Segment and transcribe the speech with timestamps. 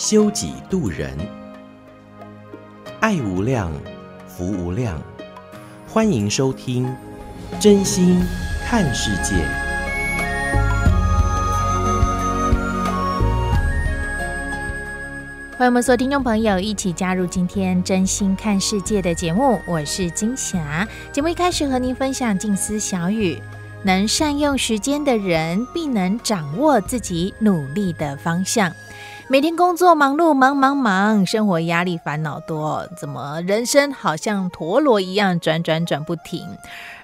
[0.00, 1.14] 修己度人，
[3.00, 3.70] 爱无量，
[4.26, 4.98] 福无量，
[5.86, 6.90] 欢迎收听
[7.60, 8.18] 真心
[8.64, 9.34] 看世界，
[15.58, 20.88] 欢迎我们所有听众朋友一起加入今天真心看世界的节目，我是金霞。
[21.12, 23.38] 节目一开始和您分享静思小语：
[23.82, 28.72] 能善用时间的人，必能掌握自己努力的方向。
[29.30, 36.48] 每天工作忙碌，忙忙忙，生活压力烦恼多，怎么人生好像陀螺一样转转转不停？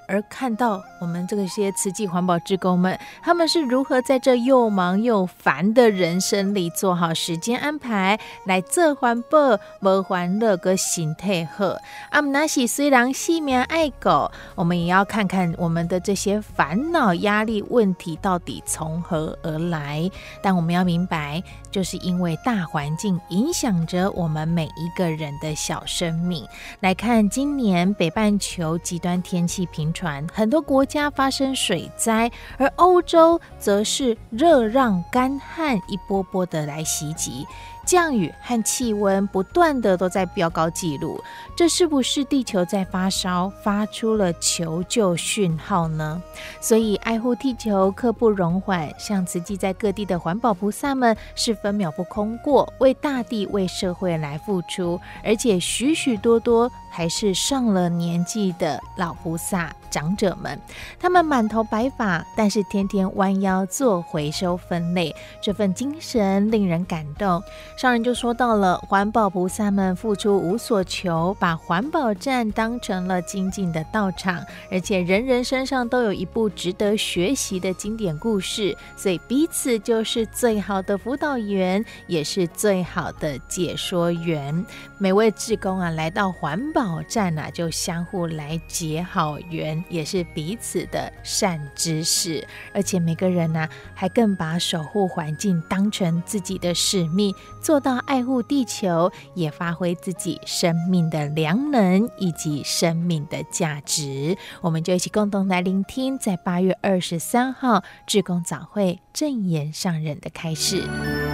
[0.09, 11.75] 而看到我们这些慈济环保志工们，他们是如何在这又忙又烦的人生里做好时间安排，来做环保、谋欢乐个心态好。
[12.11, 20.09] 阿姆纳西虽然性命爱狗，我们也要看看我们的这些烦恼、压力问题到底从何而来。
[20.41, 26.45] 但我们要明白，就是因为大环境影响着我们每一个人的小生命。
[26.79, 37.45] 来看今年北半球极端天气频传，很多国家发生水灾，而欧洲则是热浪、干旱一波波的来袭击。
[37.87, 41.23] 降雨和气温不断的都在飙高纪录，
[41.55, 46.21] 这是不是地球在发烧，发出了求救讯号呢？
[46.59, 59.73] 所以爱护地球刻不容缓，像慈济在各地的环保菩萨们是分秒不空过，为大地、为社会来付出，而且许许多多还是上了年纪的老菩萨。
[59.89, 60.59] 长者们，
[60.99, 67.41] 他们满头白发，但是天天弯腰做回收分类，这份精神令人感动。
[67.77, 84.65] 上人就说到了，环保菩萨们付出无所求，把环保站当成了精进的道场，而且人人身上都有一部值得学习的经典故事，所以彼此就是最好的辅导员，也是最好的解说员。
[84.97, 89.76] 每位志工啊，来到环保站啊，就相互来结好缘。
[89.89, 104.37] 也是彼此的善知识，而且每个人呢、还更把守护环境当成自己的使命，做到爱护地球，也发挥自己生命的良能以及生命的价值。
[104.61, 111.26] 我们就一起共同来聆听，在八月二十三号志工早会正言上人的开示。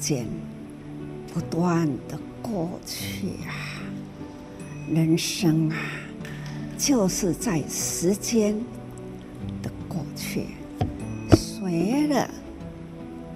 [0.00, 0.26] 间
[1.32, 3.52] 不断的过去啊，
[4.90, 5.76] 人生啊，
[6.78, 8.58] 就是在时间
[9.62, 10.46] 的过去，
[11.36, 12.28] 随了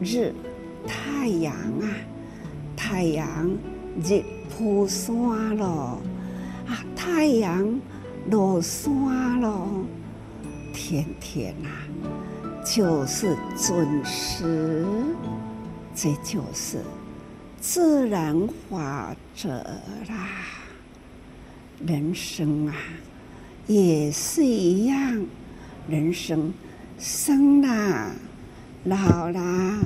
[0.00, 0.32] 日
[0.86, 1.86] 太阳啊，
[2.75, 3.50] 太阳
[4.02, 5.66] 日出山了
[6.66, 7.78] 啊，太阳
[8.31, 9.69] 落山了，
[10.72, 11.69] 天天啊，
[12.64, 14.86] 就是准时。
[15.94, 16.82] 这就是
[17.60, 19.49] 自然法则
[20.09, 20.28] 啦，
[21.87, 22.75] 人生啊，
[23.66, 25.25] 也是一样，
[25.88, 26.53] 人生
[26.99, 28.10] 生啦、
[28.84, 29.78] 老啦、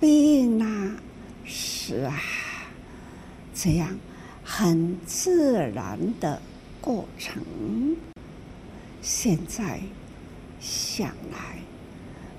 [0.00, 0.96] 病啦、
[1.46, 2.18] 死啊，
[3.54, 3.96] 这样
[4.42, 6.40] 很自然的
[6.80, 7.42] 过程。
[9.02, 9.80] 现在
[10.60, 11.58] 想来。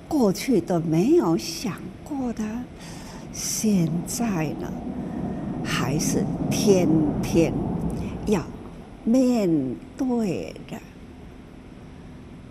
[0.08, 1.74] 过去都没有想
[2.04, 2.44] 过的，
[3.34, 4.72] 现在呢，
[5.64, 6.88] 还是天
[7.22, 7.54] 天
[8.26, 8.42] 要
[9.04, 9.50] 面
[9.98, 10.78] 对的，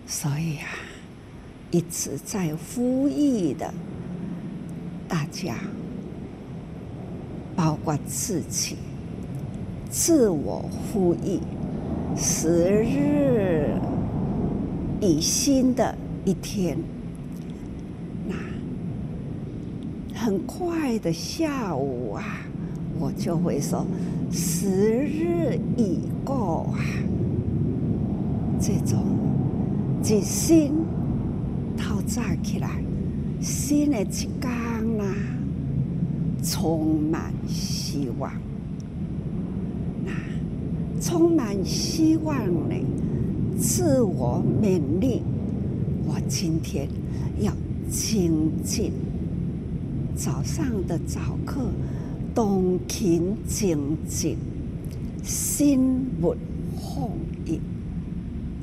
[0.05, 0.69] 所以啊，
[1.71, 3.73] 一直在呼吁的，
[5.07, 5.55] 大家，
[7.55, 8.77] 包括自己，
[9.89, 11.39] 自我呼吁，
[12.15, 12.49] 十
[12.83, 13.71] 日
[15.01, 16.77] 以新的一天。
[20.27, 22.21] 很快的下午啊，
[22.99, 23.87] 我就会说：
[24.29, 26.83] 时日已过啊，
[28.59, 29.05] 这种
[30.03, 30.73] 一心
[31.77, 32.83] 透早起来，
[33.39, 35.05] 新的一天啦，
[36.43, 37.31] 充满。
[37.47, 38.29] 希望，
[40.03, 40.11] 那
[40.99, 42.35] 充满希望
[42.67, 42.75] 呢，
[43.57, 45.21] 自我勉励。
[46.05, 46.89] 我今天
[47.39, 47.53] 要
[47.89, 48.91] 精进，
[50.17, 51.69] 早上的早课，
[52.33, 54.35] 动情静静，
[55.23, 55.79] 心
[56.19, 56.35] 无
[56.75, 57.11] 放
[57.45, 57.61] 逸，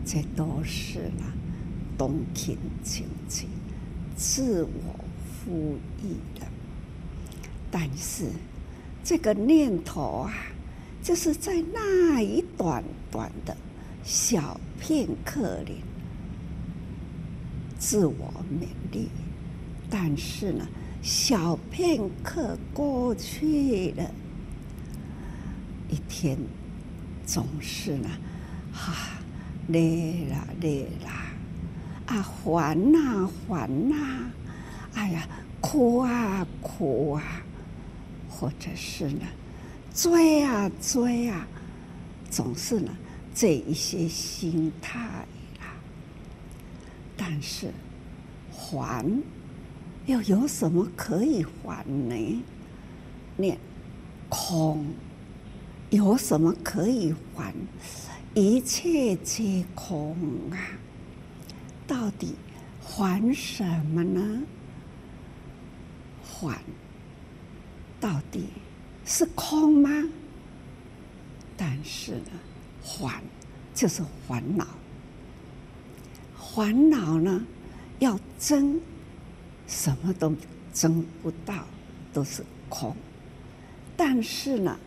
[0.04, 1.32] 这都是啦，
[1.96, 3.48] 动情静静，
[4.16, 6.46] 自我富裕的。
[7.70, 8.24] 但是
[9.04, 10.34] 这个念头啊，
[11.04, 13.56] 就是在那一短短的
[14.02, 15.76] 小片刻里。
[17.78, 19.08] 自我勉励，
[19.90, 20.66] 但是呢，
[21.04, 24.10] 小片刻过去了，
[25.90, 26.38] 一天
[27.26, 28.08] 总是呢，
[28.72, 29.22] 哈、啊，
[29.68, 31.10] 累了累了，
[32.06, 34.30] 啊，烦呐烦呐，
[34.94, 35.28] 哎呀，
[35.60, 37.22] 哭啊哭啊，
[38.30, 39.26] 或者是呢，
[39.92, 41.46] 追啊追啊，
[42.30, 42.90] 总是呢，
[43.34, 44.98] 这一些心态
[45.60, 45.66] 啦。
[47.14, 47.70] 但是，
[48.50, 49.04] 还
[50.06, 52.42] 又有什么可以还呢？
[53.36, 53.58] 念
[54.28, 54.86] 空，
[55.90, 57.54] 有什么可以还？
[58.34, 60.16] 一切皆空
[60.50, 60.58] 啊！
[61.86, 62.34] 到底
[62.82, 64.42] 还什么呢？
[66.22, 66.58] 还
[68.00, 68.48] 到底
[69.04, 69.88] 是空吗？
[71.56, 72.30] 但是呢，
[72.82, 73.22] 还
[73.72, 74.66] 就是烦恼。
[76.36, 77.46] 烦恼呢，
[78.00, 78.80] 要争，
[79.66, 80.34] 什么都
[80.72, 81.66] 争不到，
[82.12, 82.94] 都是空。
[83.96, 84.78] 但是呢，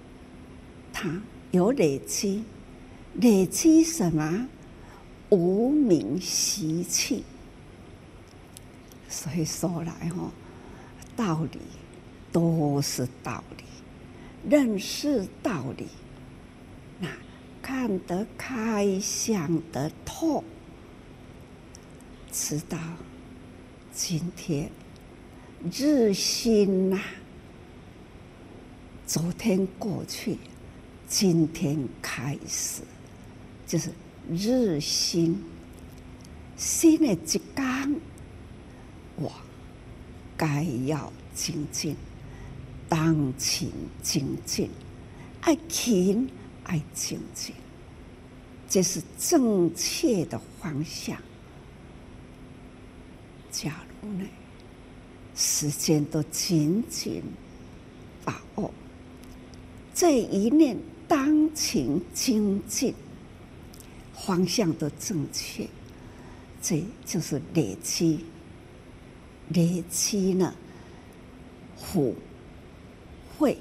[0.92, 1.22] 它
[1.52, 2.44] 有累积，
[3.16, 4.48] 累积什么？
[5.30, 7.24] 无明习气。
[9.10, 10.32] 所以说来哈，
[11.16, 11.60] 道理
[12.32, 13.64] 都是道理，
[14.50, 15.88] 认识道理，
[17.00, 17.10] 那
[17.62, 20.44] 看得开，想得透。
[22.32, 22.78] 知道
[23.98, 24.70] 今天
[25.74, 27.02] 日新呐、
[29.08, 30.38] 昨天过去，
[31.08, 32.84] 今天开始，
[33.66, 33.90] 就是
[34.30, 35.44] 日新。
[36.56, 38.00] 新的一天，
[39.16, 39.32] 我
[40.38, 41.96] 该要精进，
[42.88, 43.72] 当勤
[44.04, 44.70] 精进，
[45.42, 46.30] 爱勤
[46.66, 47.56] 爱精进，
[48.70, 51.18] 这是正确的方向。
[53.50, 53.72] 叫
[54.02, 54.26] 呢，
[55.36, 57.22] 时间都紧紧
[58.24, 58.72] 把握，
[59.94, 60.78] 这一念
[61.08, 62.94] 当勤精进，
[64.14, 65.68] 方向都正确，
[66.62, 68.26] 这就是累积，
[69.50, 70.54] 累积呢，
[71.78, 72.16] 福
[73.38, 73.58] 慧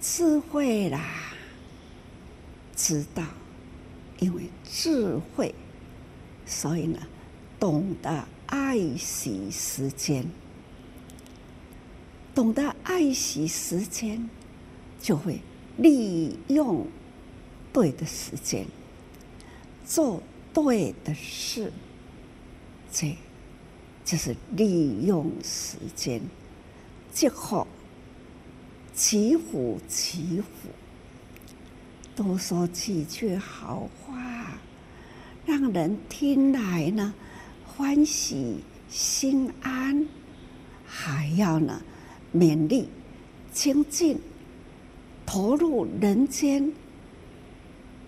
[0.00, 1.02] 智慧啦，
[2.74, 3.24] 知道，
[4.18, 5.54] 因为智慧，
[6.46, 6.98] 所以呢。
[7.60, 10.24] 懂得爱惜时间，
[12.34, 14.30] 懂得爱惜时间，
[14.98, 15.38] 就会
[15.76, 16.86] 利用
[17.70, 18.66] 对的时间，
[19.86, 20.22] 做
[20.54, 21.70] 对的事。
[22.90, 23.14] 这
[24.06, 26.22] 就是利用时间，
[27.12, 27.66] 最后
[28.94, 30.70] 祈福祈福，
[32.16, 34.58] 多说几句好话，
[35.44, 37.12] 让人听来呢。
[37.80, 38.58] 欢喜
[38.90, 40.06] 心安，
[40.84, 41.80] 还要呢
[42.30, 42.90] 勉励
[43.54, 44.20] 精进，
[45.24, 46.70] 投入人间，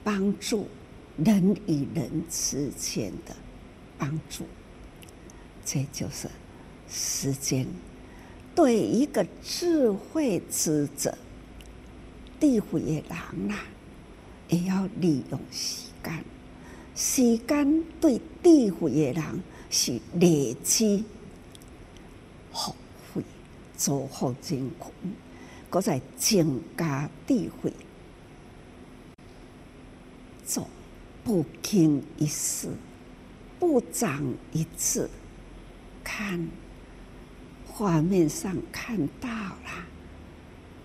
[0.04, 0.68] 帮助
[1.16, 3.34] 人与人之间的
[3.96, 4.44] 帮助，
[5.64, 6.28] 这就是
[6.86, 7.66] 时间。
[8.54, 11.16] 对一个智慧之者，
[12.38, 13.18] 地府也难
[13.50, 13.64] 啊，
[14.50, 16.22] 也要利用时间。
[16.94, 19.40] 时间对地府也难。
[19.74, 21.02] 是累积
[22.52, 22.74] 福
[23.14, 23.24] 慧，
[23.74, 24.92] 做好真苦，
[25.70, 27.72] 搁在增加智慧，
[30.44, 30.68] 做
[31.24, 32.68] 不经一事，
[33.58, 35.08] 不长一智。
[36.04, 36.50] 看
[37.66, 39.86] 画面上看到了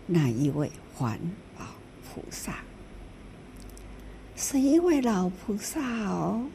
[0.06, 1.20] 那一位环
[1.58, 1.66] 保
[2.08, 2.64] 菩萨，
[4.38, 6.46] 是一位老菩萨哦，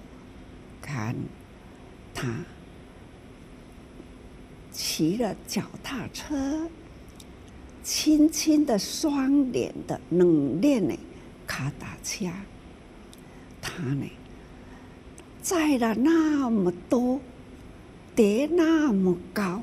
[0.80, 1.14] 看。
[2.22, 2.28] 他
[4.70, 6.68] 骑了脚踏车，
[7.82, 10.96] 轻轻的双脸的冷链呢，
[11.48, 12.26] 卡达车，
[13.60, 14.06] 他呢
[15.42, 17.20] 载了那么多，
[18.14, 19.60] 叠那么高。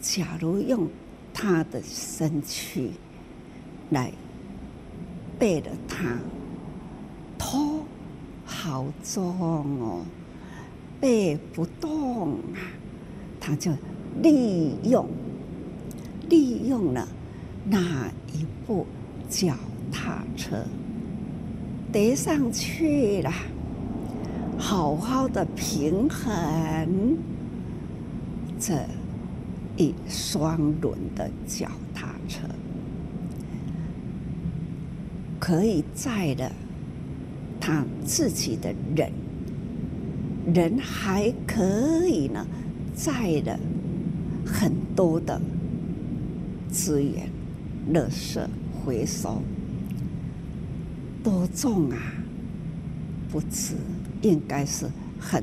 [0.00, 0.88] 假如用
[1.32, 2.92] 他的身躯
[3.90, 4.12] 来
[5.36, 6.16] 背了他，
[7.36, 7.84] 头
[8.46, 10.06] 好重哦，
[11.04, 12.64] 背不动啊，
[13.38, 13.70] 他就
[14.22, 15.06] 利用
[16.30, 17.06] 利用了
[17.66, 18.86] 那一部
[19.28, 19.54] 脚
[19.92, 20.64] 踏车，
[21.92, 23.30] 叠上去了，
[24.56, 27.18] 好好的平衡
[28.58, 28.74] 这
[29.76, 32.48] 一双轮的脚踏车，
[35.38, 36.50] 可以载了
[37.60, 39.12] 他自己的人，
[40.52, 42.46] 人还可以呢，
[42.94, 43.58] 载的
[44.44, 45.40] 很多的
[46.70, 47.28] 资源，
[47.92, 48.38] 垃圾
[48.84, 49.40] 回收，
[51.22, 51.96] 多重啊？
[53.30, 53.74] 不止，
[54.22, 54.86] 应该是
[55.18, 55.42] 很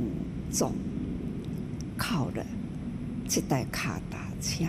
[0.51, 0.71] 重，
[1.97, 2.45] 靠着。
[3.27, 4.65] 这台卡达车，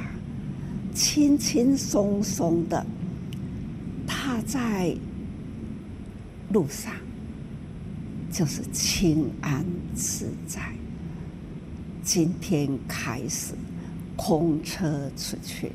[0.95, 2.87] 轻轻松松的
[4.07, 4.97] 踏在
[6.53, 6.93] 路上，
[8.33, 9.63] 就是轻安
[9.95, 10.73] 自在。
[12.03, 13.53] 今天开始
[14.17, 15.71] 空车出去，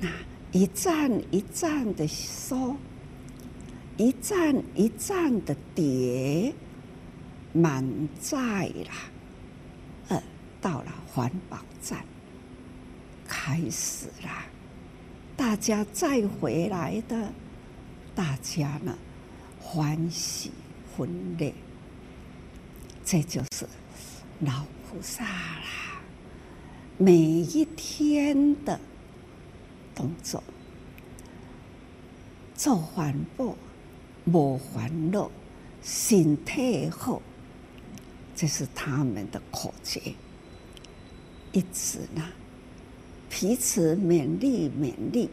[0.00, 0.08] 那
[0.50, 2.76] 一站一站的收，
[3.96, 6.52] 一站一站的叠，
[7.52, 7.84] 满
[8.20, 8.90] 载了。
[10.08, 10.22] 呃
[10.60, 12.04] 到了环保站，
[13.28, 14.28] 开始了，
[15.36, 17.32] 大家再回来的，
[18.14, 18.98] 大家呢
[19.60, 20.50] 欢喜
[20.96, 21.52] 分裂，
[23.04, 23.66] 这就是
[24.40, 26.00] 老菩萨啦。
[26.96, 28.80] 每一天的
[29.94, 30.42] 动作，
[32.54, 33.54] 做环保，
[34.24, 35.30] 无烦恼，
[35.82, 37.20] 身体好，
[38.34, 40.00] 这是他们的口诀。
[41.52, 42.22] 一直呢，
[43.28, 45.28] 彼此勉励勉励，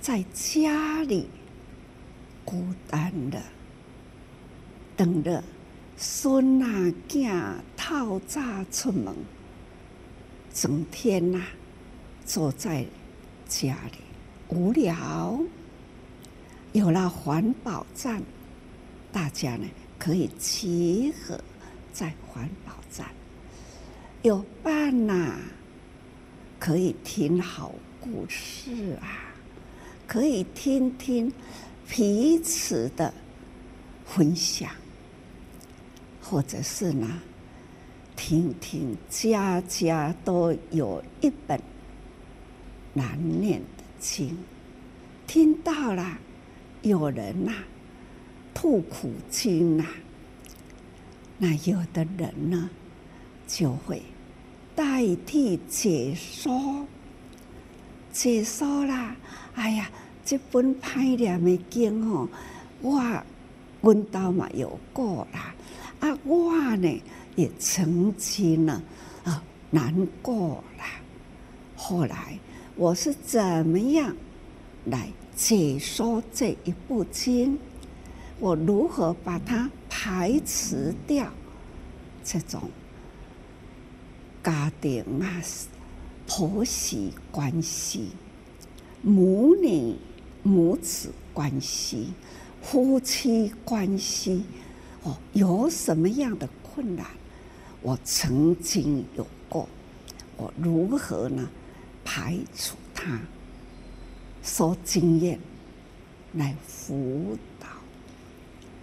[0.00, 1.28] 在家里
[2.44, 3.42] 孤单的，
[4.98, 5.44] 等着
[5.96, 9.14] 孙啊囝透早出门，
[10.52, 11.40] 整天呐
[12.26, 12.84] 坐在
[13.46, 13.98] 家里
[14.48, 15.38] 无聊。
[16.72, 18.20] 有了环保站，
[19.12, 19.68] 大家呢
[20.00, 21.40] 可以集合
[21.92, 23.06] 在环保站。
[24.22, 25.36] 有伴呐、
[26.58, 29.32] 可以听好故事啊，
[30.08, 31.32] 可以听听
[31.88, 33.14] 彼此的
[34.04, 34.68] 分享，
[36.20, 37.20] 或者是呢，
[38.16, 41.60] 听听家家都有一本
[42.94, 44.36] 难念的经，
[45.26, 46.18] 听到了
[46.82, 47.52] 有人呐、
[48.52, 49.84] 吐苦经呐、
[51.38, 52.70] 那有的人呢？
[53.46, 54.02] 就会
[54.76, 56.86] 代替解说，
[58.12, 59.16] 解说啦！
[59.54, 59.90] 哎呀，
[60.22, 62.28] 这本歹念的经哦，
[62.82, 63.00] 我
[63.80, 65.54] 闻到嘛有过啦，
[66.00, 67.02] 啊，我呢
[67.36, 68.82] 也曾经呢
[69.24, 70.84] 啊难过啦。
[71.76, 72.38] 后来
[72.76, 74.14] 我是怎么样
[74.84, 77.58] 来解说这一部经？
[78.40, 81.28] 我如何把它排斥掉？
[82.22, 82.62] 这种。
[84.44, 85.42] 家庭啊，
[86.26, 88.08] 婆媳关系、
[89.02, 89.94] 母女
[90.42, 92.14] 母子关系、
[92.62, 94.44] 夫妻关系，
[95.08, 97.06] 哦，有什么样的困难？
[97.80, 99.66] 我曾经有过，
[100.36, 101.48] 我如何呢？
[102.04, 103.18] 排除它，
[104.42, 105.38] 说经验
[106.34, 107.66] 来辅导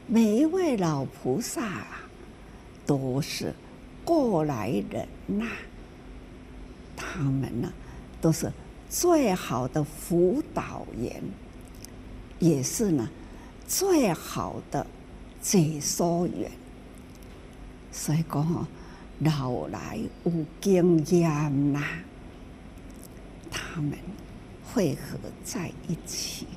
[0.08, 2.02] 每一位老菩萨啊，
[2.88, 3.54] 都是。
[4.04, 5.48] 过来人呐、
[6.96, 7.74] 他们呢
[8.22, 8.52] 都是
[8.88, 11.24] 最好的辅导员，
[12.38, 13.10] 也是呢
[13.68, 14.86] 最好的
[15.46, 16.50] 解说员。
[17.92, 18.68] 所以讲，
[19.20, 21.82] 老来有经验呐，
[23.52, 23.92] 他们
[24.74, 26.48] 汇合在一起，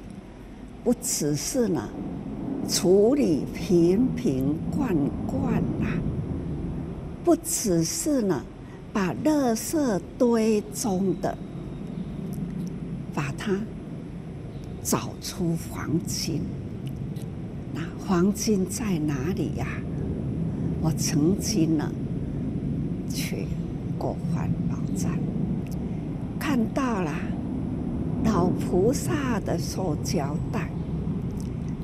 [0.82, 1.86] 不只是呢
[2.66, 5.86] 处理瓶瓶罐罐呐。
[7.22, 8.42] 不只是呢，
[8.90, 11.36] 把垃圾堆中的，
[13.14, 13.60] 把它
[14.82, 16.42] 找出黄金。
[17.72, 19.66] 那黄金在哪里呀？
[20.80, 21.90] 我曾经呢
[23.10, 23.46] 去
[23.98, 25.18] 过环保站，
[26.38, 27.12] 看到了
[28.24, 30.70] 老菩萨的塑胶袋，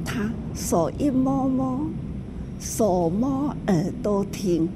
[0.04, 1.80] 他手一摸摸，
[2.60, 4.68] 手摸耳朵听。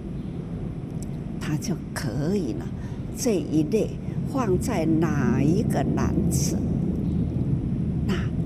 [1.41, 2.65] 他就可以呢，
[3.17, 3.91] 这一类
[4.33, 6.59] 放在哪一个篮子？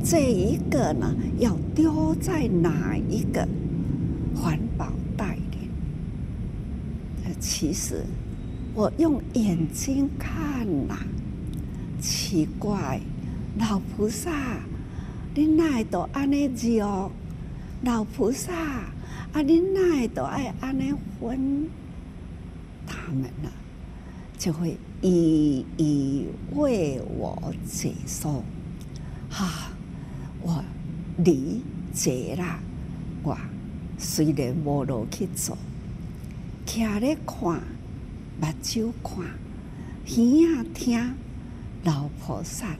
[0.04, 3.46] 这一个呢，要丢在哪一个
[4.34, 5.68] 环保袋里？
[7.38, 8.04] 其实
[8.74, 10.98] 我用眼睛看呐，
[12.00, 13.00] 奇怪，
[13.58, 14.60] 老菩萨，
[15.34, 17.10] 你哪都安尼叫？
[17.84, 18.52] 老菩萨，
[19.32, 21.68] 啊，你哪都爱安尼分？
[22.86, 23.50] 他们呢，
[24.36, 28.42] 就会一一为我解说。
[29.30, 29.71] 哈、啊，
[31.24, 31.62] 理
[31.92, 32.58] 解啦。
[33.22, 33.36] 我
[33.98, 35.56] 虽然无路去做，
[36.66, 37.62] 徛咧看，
[38.40, 39.24] 目睭看，
[40.06, 41.14] 耳仔听，
[41.84, 42.74] 老菩萨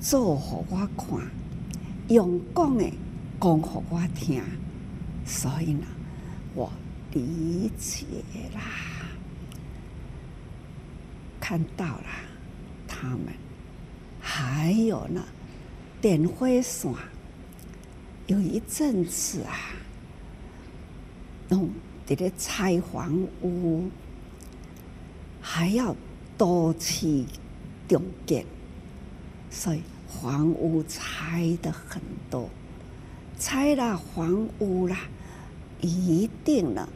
[0.00, 1.26] 做互我看，
[2.08, 2.84] 用讲的
[3.40, 4.42] 讲互我听，
[5.24, 5.86] 所以呢，
[6.54, 6.70] 我
[7.12, 8.04] 理解
[8.54, 8.60] 啦。
[11.40, 12.04] 看到了
[12.86, 13.26] 他们，
[14.20, 15.24] 还有呢，
[16.02, 16.92] 电火线。
[18.30, 19.74] 有一阵子啊，
[21.48, 21.68] 弄
[22.06, 23.90] 这个拆房屋，
[25.40, 25.96] 还要
[26.38, 27.24] 多次
[27.88, 28.46] 重建，
[29.50, 32.48] 所以房屋拆的很多。
[33.36, 34.96] 拆了房屋啦，
[35.80, 36.88] 一定呢，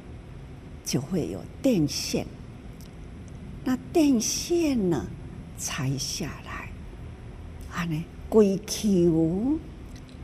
[0.84, 2.24] 就会有电线。
[3.64, 5.04] 那电线呢？
[5.58, 6.68] 拆下来，
[7.72, 9.58] 啊呢，归球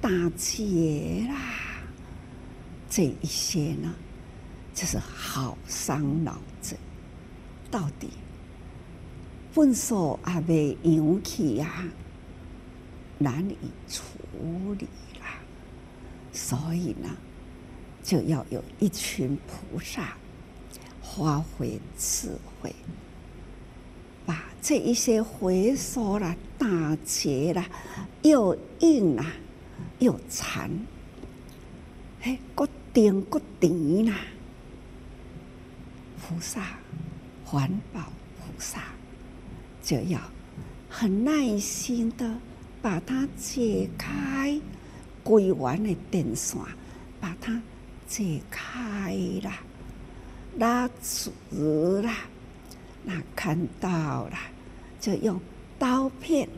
[0.00, 1.36] 打劫啦，
[2.88, 3.94] 这一些呢，
[4.74, 6.76] 就是好伤脑子。
[7.70, 8.10] 到底
[9.52, 11.84] 粪扫也未扬起呀，
[13.18, 13.56] 难以
[13.88, 14.02] 处
[14.78, 14.86] 理
[15.20, 15.38] 啦。
[16.32, 17.08] 所以呢，
[18.02, 20.16] 就要有一群菩萨
[21.02, 22.30] 发挥智
[22.60, 22.74] 慧。
[24.24, 27.64] 把这一些回收了、打劫了，
[28.22, 29.26] 又硬啊，
[30.00, 30.70] 又残，
[32.20, 34.16] 嘿，个钉个钉啦，
[36.20, 36.78] 菩萨，
[37.44, 38.00] 环保
[38.38, 38.82] 菩萨
[39.82, 40.18] 就要
[40.88, 42.38] 很耐心的
[42.80, 44.58] 把它解开，
[45.22, 46.58] 归完的电线，
[47.20, 47.60] 把它
[48.06, 49.52] 解开了，
[50.56, 51.30] 拉直
[52.02, 52.10] 了。
[53.04, 54.36] 那看到了，
[54.98, 55.38] 就用
[55.78, 56.48] 刀片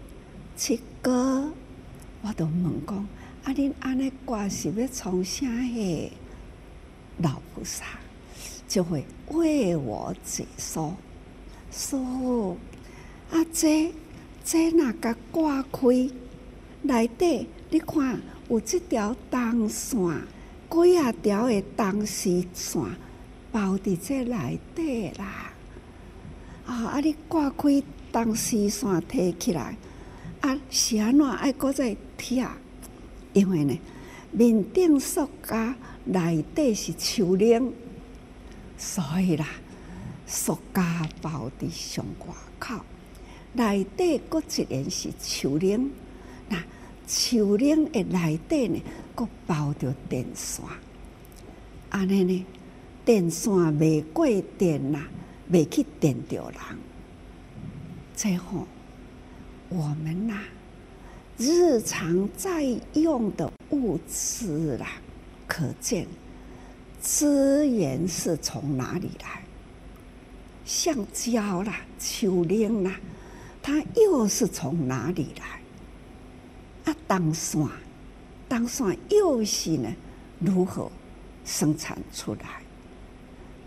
[0.57, 1.53] 去割。
[2.23, 3.09] 我都问讲：
[3.45, 5.47] 啊，恁安尼挂是要从啥？
[5.47, 6.13] 嘿？
[7.19, 7.85] 老菩萨
[8.67, 10.97] 就会为我解说，
[11.71, 12.57] 说：
[13.31, 13.93] 啊，这
[14.45, 16.11] 这哪个挂开？
[16.83, 19.99] 内底你看有这条铜线，
[20.71, 22.83] 几啊条的铜丝线
[23.53, 25.53] 包伫这内底啦。
[26.67, 26.75] 啊！
[26.87, 27.01] 啊！
[27.01, 29.77] 你挂开铜丝线提起来，
[30.41, 31.31] 啊，是安怎？
[31.31, 32.47] 爱搁再贴？
[33.33, 33.79] 因为呢，
[34.31, 37.73] 面顶塑胶内底是树龄，
[38.77, 39.47] 所以啦，
[40.27, 40.83] 塑胶
[41.21, 42.81] 包在上外口，
[43.53, 45.91] 内底搁一层是树龄。
[46.49, 46.63] 那
[47.07, 48.83] 树龄的内底呢，
[49.15, 50.65] 搁包着电线。
[51.91, 52.47] 安尼呢，
[53.05, 55.09] 电线未过电啦。
[55.51, 56.61] 未去电着人，
[58.15, 58.67] 最后
[59.69, 60.39] 我们呐，
[61.39, 64.87] 日常在用的物资啦，
[65.47, 66.07] 可见
[67.01, 69.43] 资源是从哪里来？
[70.65, 72.97] 橡胶啦、树龄啦，
[73.63, 76.93] 它又是从哪里来？
[76.93, 77.67] 啊，当线，
[78.49, 79.93] 当线又是呢，
[80.39, 80.91] 如何
[81.45, 82.63] 生产出来？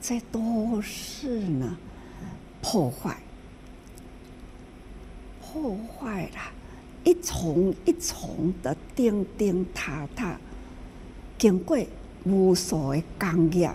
[0.02, 1.76] 这都是呢，
[2.62, 3.18] 破坏，
[5.42, 6.52] 破坏了，
[7.06, 10.38] 一重一重的钉钉塔塔，
[11.38, 11.78] 经过
[12.26, 13.72] 无数的工业、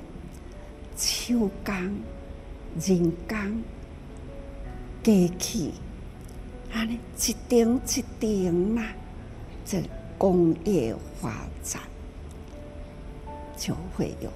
[0.96, 1.74] 手工、
[2.84, 3.62] 人工、
[5.04, 5.72] 机器，
[6.72, 8.82] 啊，一钉一钉呐，
[9.64, 9.80] 这
[10.18, 11.80] 工业发展
[13.56, 14.28] 就会有。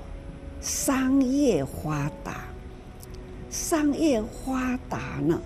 [0.61, 2.45] 商业发达，
[3.51, 5.39] 商业发达呢，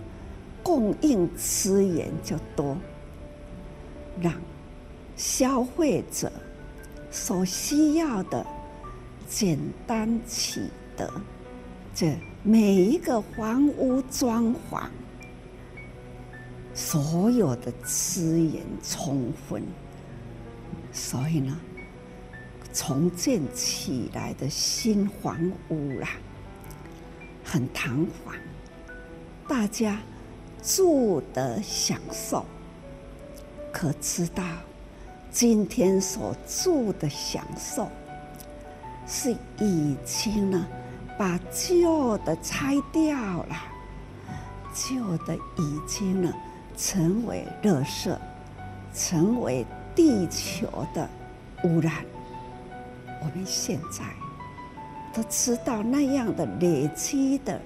[0.62, 2.76] 供应资源就多，
[4.20, 4.32] 让
[5.16, 6.30] 消费者
[7.10, 8.46] 所需要的
[9.28, 10.62] 简单取
[10.96, 11.10] 得，
[11.94, 14.84] 这每一个房屋装潢，
[16.74, 19.62] 所有的资源充分，
[20.92, 21.58] 所以呢。
[22.70, 25.36] 重建起来的新房
[25.68, 26.10] 屋啦，
[27.42, 28.36] 很堂皇，
[29.48, 29.98] 大家
[30.62, 32.44] 住的享受，
[33.72, 34.42] 可知道
[35.30, 37.88] 今天所住的享受，
[39.06, 40.66] 是已经呢
[41.16, 43.56] 把旧的拆掉了，
[44.74, 46.32] 旧的已经呢
[46.76, 48.16] 成为垃圾，
[48.94, 51.08] 成为地球的
[51.64, 52.04] 污染。
[53.20, 54.04] 我们现在
[55.12, 57.60] 都知道那样的累积的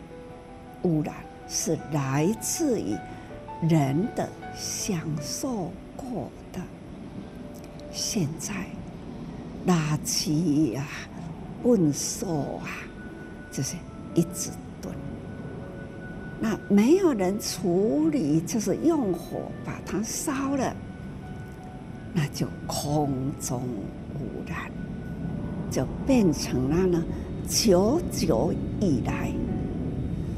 [0.83, 1.15] 污染。
[1.49, 2.97] 是来自于
[3.69, 5.71] 人的享受
[6.13, 6.61] 过的。
[7.91, 8.53] 现在
[9.67, 10.87] 垃圾呀、
[11.63, 12.27] 粪扫
[12.63, 12.69] 啊，
[13.51, 13.77] 就是
[14.15, 14.51] 一直
[14.83, 14.95] 囤。
[16.39, 20.77] 那没有人处理，就是用火把它烧了，
[22.13, 24.71] 那就空中污染，
[25.71, 27.03] 就变成了呢，
[27.49, 29.33] 久久以来。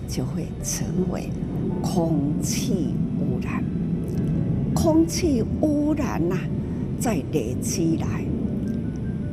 [0.06, 1.30] 就会成为
[1.82, 3.64] 空气污染，
[4.74, 6.40] 空气污染呐、啊，
[7.00, 8.24] 再累积来，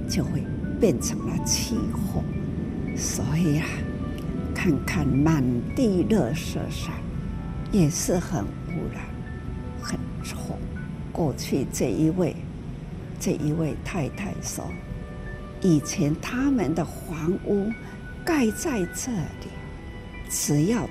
[0.08, 0.44] 就会
[0.80, 2.24] 变成了气候。
[2.96, 3.66] 所以啊，
[4.54, 5.44] 看看满
[5.76, 6.94] 地垃圾山，
[7.72, 9.04] 也是很污染，
[9.82, 10.38] 很臭。
[11.12, 12.36] 过去这一位，
[13.20, 14.66] 这一位太太说，
[15.62, 17.70] 以前他们的房屋
[18.24, 19.50] 盖在这里。
[20.30, 20.88] 只要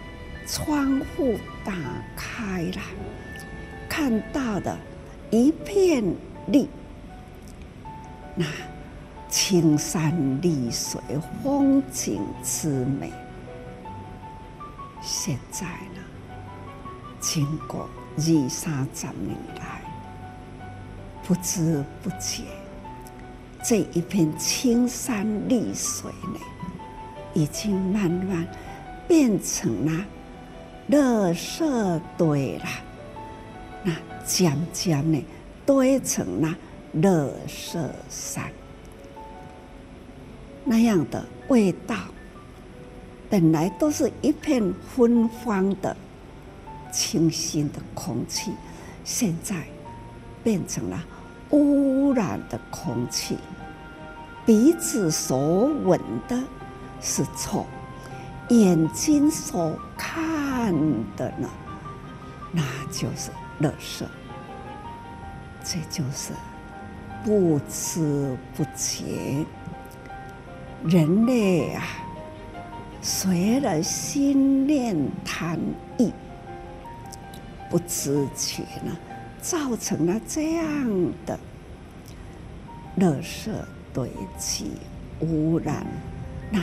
[0.47, 1.73] 窗户打
[2.15, 2.83] 开了，
[4.01, 4.75] 看到的
[5.31, 6.03] 一片
[6.47, 6.67] 绿，
[8.35, 8.47] 那
[9.29, 10.99] 青山绿水，
[11.45, 13.13] 风景之美。
[15.03, 16.01] 现在呢，
[17.21, 19.83] 经过二三十年来，
[21.23, 22.45] 不知不觉，
[23.63, 26.41] 这一片青山绿水呢，
[27.35, 28.47] 已经慢慢。
[29.07, 30.07] 变成了
[30.89, 32.65] 垃圾堆了，
[33.83, 33.93] 那
[34.25, 35.23] 渐渐的
[35.65, 36.55] 堆成了
[36.93, 38.51] 乐色山，
[40.65, 41.97] 那样的味道，
[43.29, 45.97] 本来都是一片芬芳的
[46.93, 48.53] 清新的空气，
[49.05, 49.57] 现在
[50.43, 51.03] 变成了
[51.51, 53.39] 污染的空气，
[54.45, 56.39] 鼻子所闻的
[57.01, 57.65] 是臭。
[58.49, 60.75] 眼睛所看
[61.17, 61.49] 的呢，
[62.51, 63.31] 那就是
[63.61, 64.05] 垃圾。
[65.63, 66.33] 这就是
[67.25, 69.45] 不知不觉，
[70.85, 71.85] 人类啊，
[73.03, 75.59] 随了心念贪
[75.99, 76.11] 欲，
[77.69, 78.97] 不知觉呢，
[79.41, 80.67] 造成了这样
[81.27, 81.39] 的
[82.99, 83.51] 垃圾
[83.93, 84.73] 堆积、
[85.21, 85.87] 污染，
[86.51, 86.61] 那。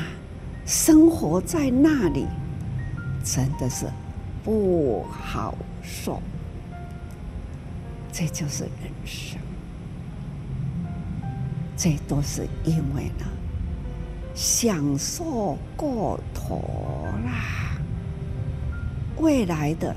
[0.65, 2.27] 生活在那里
[3.23, 3.85] 真的是
[4.43, 6.21] 不好受，
[8.19, 9.39] 这就是人生。
[11.75, 13.25] 这都是因为呢，
[14.33, 17.77] 享受过头啦。
[19.17, 19.95] 未来的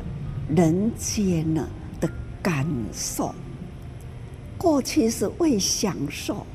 [0.55, 1.67] 人间呢
[1.99, 2.07] 的
[2.43, 3.35] 感受，
[4.59, 6.47] 过去是为享受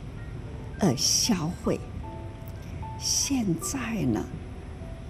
[0.80, 1.80] 而消费。
[3.00, 4.24] 现在呢，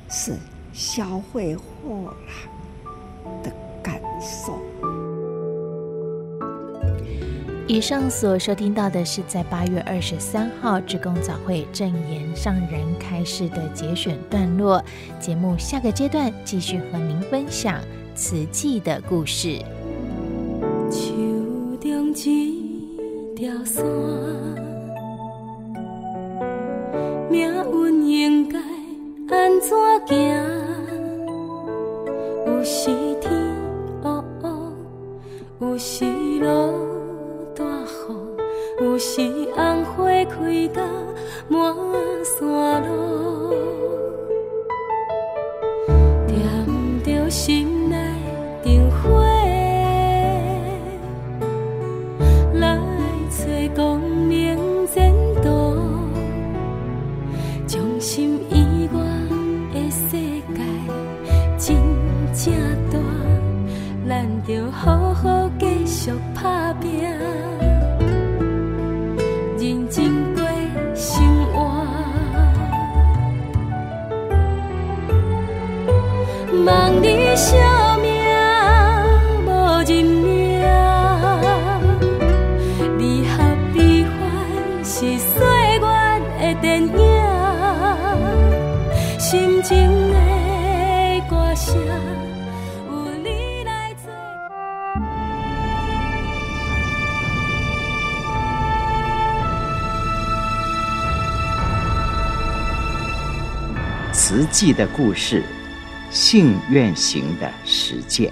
[0.07, 0.37] 是
[0.71, 4.57] 消费货了的感受。
[7.67, 14.83] 以上所收听到的是在八月二十三号志工早会证言上人开示的节选段落。
[15.19, 17.81] 节目下个阶段继续和您分享
[18.13, 19.59] 慈济的故事。
[20.91, 23.83] 树中一条线
[27.31, 28.59] 命运应该
[29.27, 29.75] 安怎
[30.07, 30.54] 行？
[104.55, 105.43] 记的故事，
[106.09, 108.31] 信愿行的实践。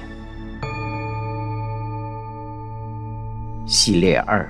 [3.68, 4.48] 系列二：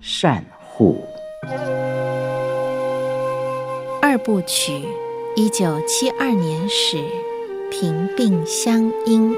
[0.00, 1.04] 善护。
[4.00, 4.84] 二部曲，
[5.34, 6.96] 一九七二年始，
[7.68, 9.34] 平病相因，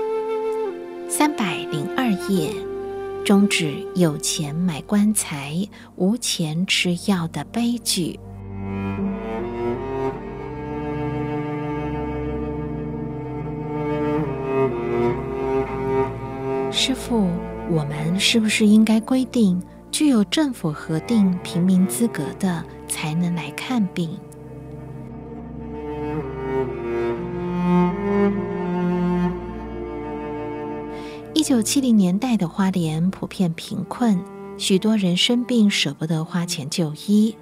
[1.09, 2.51] 三百零二页，
[3.25, 8.21] 终止有钱买棺材，无钱吃药的悲剧。
[16.87, 17.31] 师傅，
[17.71, 19.59] 我们是不是应该规定，
[19.91, 24.11] 具有政府核定平民资格的才能来看病？
[31.33, 34.23] 一九七零年代的花莲普遍贫困，
[34.59, 37.35] 许多人生病舍不得花钱就医。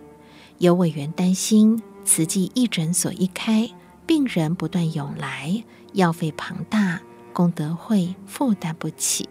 [0.58, 3.68] 有委员担心，慈济义诊所一开，
[4.06, 7.00] 病人不断涌来，药费庞大。
[7.32, 9.28] 功德会负担不起，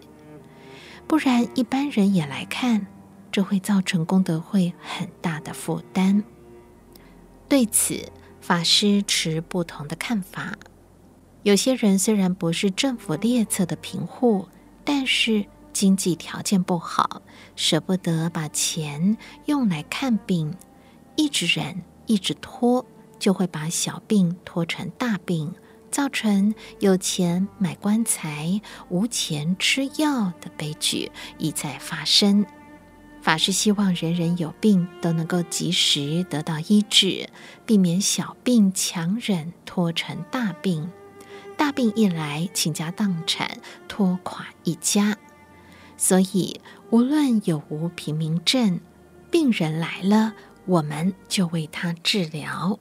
[1.06, 2.86] 不然一般人也来看，
[3.30, 6.22] 这会造成功德会很大的负担。
[7.48, 8.10] 对此，
[8.40, 10.54] 法师持不同的看法。
[11.42, 14.48] 有些人虽然不是政府列册的贫户，
[14.84, 17.22] 但是经济条件不好，
[17.56, 20.54] 舍不得把钱用来看病，
[21.16, 22.86] 一直忍，一直拖，
[23.18, 25.52] 就会把小病拖成大病。
[25.92, 32.44] 造成有钱买棺材，无钱吃药的悲剧一再发生。
[33.20, 37.28] 法师希望人人有病都能够及时得到医治，
[37.64, 40.90] 避免小病强忍拖成大病，
[41.56, 45.16] 大病一来倾家荡产，拖垮一家。
[45.96, 48.80] 所以，无论有无平民症，
[49.30, 50.32] 病人来了，
[50.66, 52.80] 我们就为他治疗。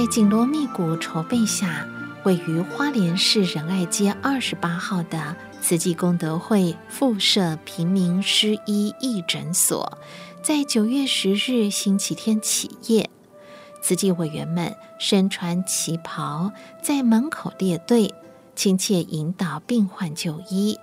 [0.00, 1.86] 在紧锣密鼓筹备下，
[2.24, 9.98] 位于花莲市仁爱街二十八号的慈济功德会附设平民失医义诊所，
[10.42, 13.10] 在九月十日星期天起业。
[13.82, 16.50] 慈济委员们身穿旗袍，
[16.82, 18.14] 在门口列队，
[18.56, 20.78] 亲切引导病患就医。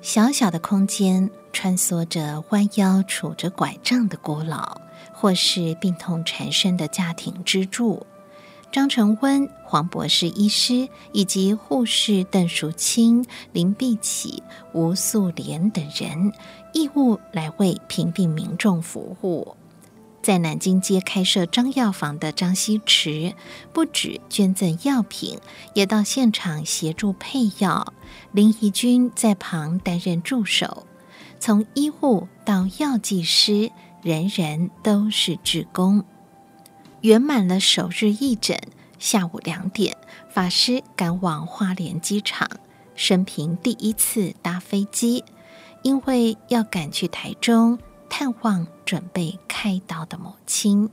[0.00, 4.80] 小小的空间，穿梭着弯腰杵着拐杖的孤老。
[5.20, 8.06] 或是病痛缠身的家庭支柱，
[8.70, 16.32] 张成温、黄博士医师以及护士邓淑清、林碧琪、吴素莲等人，
[16.72, 19.56] 义务来为贫病民众服务。
[20.22, 23.34] 在南京街开设张药房的张希池，
[23.72, 25.40] 不止捐赠药品，
[25.74, 27.92] 也到现场协助配药。
[28.30, 30.86] 林怡君在旁担任助手，
[31.40, 33.72] 从医护到药剂师。
[34.02, 36.04] 人人都是志工，
[37.00, 38.56] 圆满了首日义诊。
[38.98, 39.96] 下午两点，
[40.28, 42.48] 法师赶往花莲机场，
[42.94, 45.24] 生平第一次搭飞机，
[45.82, 50.88] 因为要赶去台中探望准备开刀的母亲。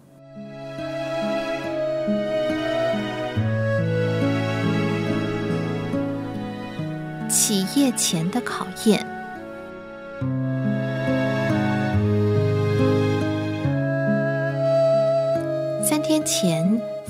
[7.29, 9.14] 起业前的考验。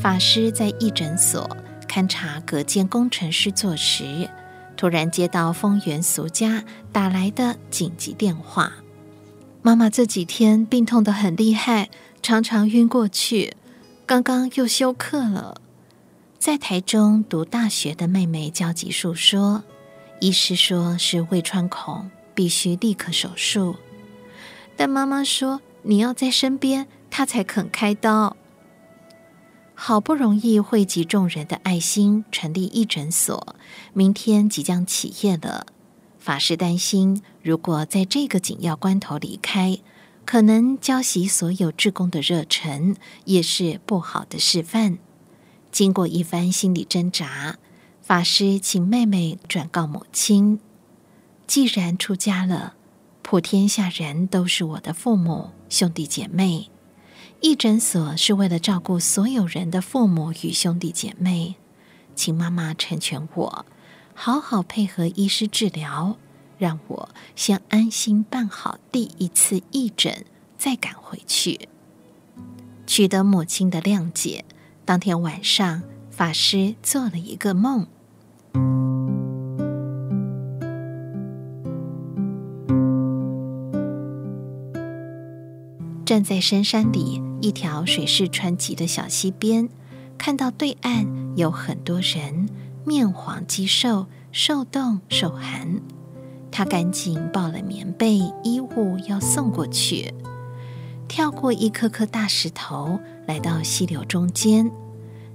[0.06, 4.30] 法师在义诊所勘察隔间工程师做时，
[4.78, 8.72] 突然接到丰原俗家打来的紧急电话
[9.63, 11.89] ：“妈妈这几天病痛得很厉害，
[12.22, 13.56] 常常晕过去，
[14.06, 15.60] 刚刚又休克了。”
[16.38, 19.63] 在台中读大学的妹妹焦急诉说
[20.22, 23.76] ：“医师说是胃穿孔，必须立刻手术。
[24.78, 28.38] 但妈妈说你要在身边，她才肯开刀。”
[29.78, 33.56] 好不容易汇集众人的爱心，成立义诊所，
[33.94, 35.68] 明天即将起业了。
[36.18, 39.78] 法师担心，如果在这个紧要关头离开，
[40.26, 44.98] 可能浇熄所有志工的热忱，也是不好的示范。
[45.72, 47.58] 经过一番心理挣扎，
[48.02, 50.60] 法师请妹妹转告母亲：
[51.46, 52.76] 既然出家了，
[53.22, 56.72] 普天下人都是我的父母、兄弟姐妹。
[57.46, 61.54] 义诊所是为了照顾所有人的父母与兄弟姐妹，
[62.16, 63.68] 请妈妈成全我，
[64.16, 66.18] 好好配合医师治疗，
[66.58, 70.26] 让我先安心办好第一次义诊，
[70.58, 71.70] 再赶回去。
[72.88, 74.44] 取得母亲的谅解，
[74.84, 77.86] 当天晚上，法师做了一个梦。
[86.15, 89.67] 站在深山里一条水势湍急的小溪边，
[90.17, 92.47] 看到对岸有很多人，
[92.86, 95.82] 面黄肌瘦，受冻受寒。
[96.54, 100.13] 他赶紧抱了棉被衣物要送过去，
[101.10, 102.97] 跳过一颗颗大石头，
[103.28, 104.71] 来到溪流中间，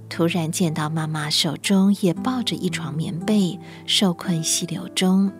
[0.09, 5.31] 突然见到妈妈手中也抱着一床棉被，受困溪流中。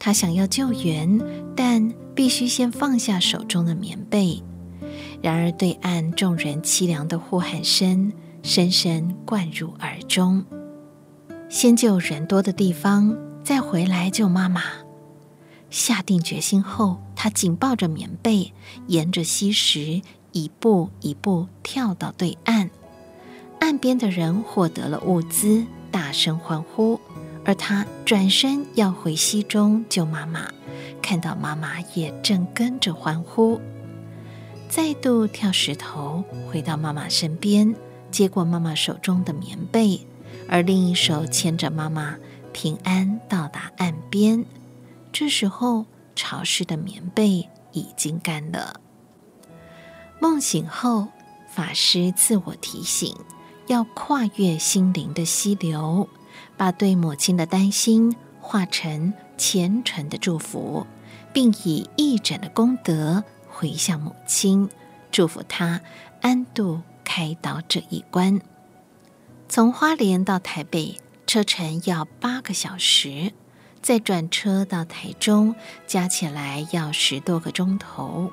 [0.00, 1.20] 他想要救援，
[1.54, 4.42] 但必须先放下手中的棉被。
[5.26, 8.12] 然而，对岸众人凄凉的呼喊声
[8.44, 10.44] 深深灌入耳中。
[11.48, 14.62] 先救人多的地方，再回来救妈妈。
[15.68, 18.52] 下定决心后，他紧抱着棉被，
[18.86, 22.70] 沿着溪石一步一步跳到对岸。
[23.58, 27.00] 岸边的人获得了物资，大声欢呼，
[27.44, 30.48] 而他转身要回溪中救妈妈，
[31.02, 33.60] 看到妈妈也正跟着欢呼。
[34.76, 37.74] 再度跳石头，回到妈妈身边，
[38.10, 40.06] 接过妈妈手中的棉被，
[40.50, 42.18] 而另一手牵着妈妈，
[42.52, 44.44] 平安到达岸边。
[45.10, 48.78] 这时候，潮湿的棉被已经干了。
[50.20, 51.08] 梦醒后，
[51.48, 53.16] 法师自我提醒，
[53.68, 56.06] 要跨越心灵的溪流，
[56.58, 60.86] 把对母亲的担心化成虔诚的祝福，
[61.32, 63.24] 并以义诊的功德。
[63.58, 64.68] 回向母亲，
[65.10, 65.80] 祝福她
[66.20, 68.38] 安度开刀这一关。
[69.48, 73.32] 从花莲到台北，车程要八个小时，
[73.80, 75.54] 再转车到台中，
[75.86, 78.30] 加起来要十多个钟头。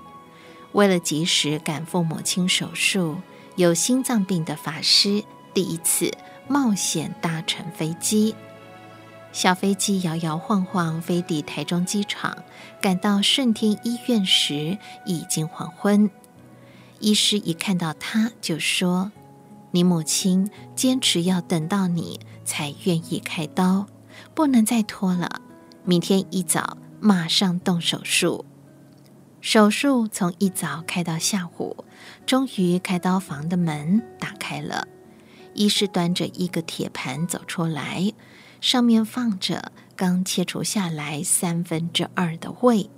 [0.74, 3.16] 为了及时赶赴母亲手术，
[3.56, 6.12] 有心脏病的法师第一次
[6.50, 8.36] 冒险搭乘飞机。
[9.34, 12.38] 小飞机摇摇晃晃飞抵台中机场，
[12.80, 16.10] 赶到顺天医院时已经黄昏。
[17.00, 19.12] 医师一看到他，就说
[19.72, 23.88] ：“你母亲坚持要等到你才愿意开刀，
[24.36, 25.42] 不能再拖了。
[25.84, 28.46] 明天一早马上动手术。”
[29.42, 31.84] 手术从一早开到下午，
[32.28, 34.88] 终于开刀房的门打开了。
[35.56, 38.14] 医师端着一个铁盘走出来。
[38.64, 42.90] 上面放着刚切除下来三分之二的胃，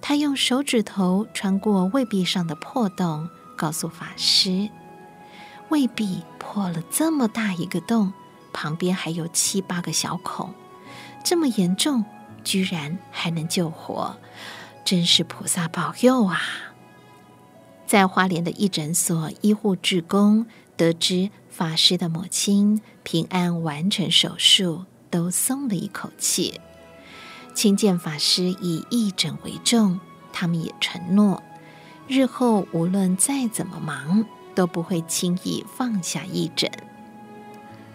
[0.00, 4.70] 他用手指头穿过胃壁上的破洞，告诉法师
[5.68, 8.14] ：“胃壁破了这么大一个洞，
[8.50, 10.54] 旁边还有七八个小孔，
[11.22, 12.02] 这么严重，
[12.42, 14.16] 居然还能救活，
[14.86, 16.40] 真是菩萨保佑啊！”
[17.86, 20.46] 在花莲的义诊所，医护志工
[20.78, 24.86] 得知法师的母亲平安完成手术。
[25.14, 26.60] 都松了一口气，
[27.54, 30.00] 清见法师以义诊为重，
[30.32, 31.40] 他们也承诺，
[32.08, 36.68] 日后无论再怎么忙，都不会轻易放下义诊。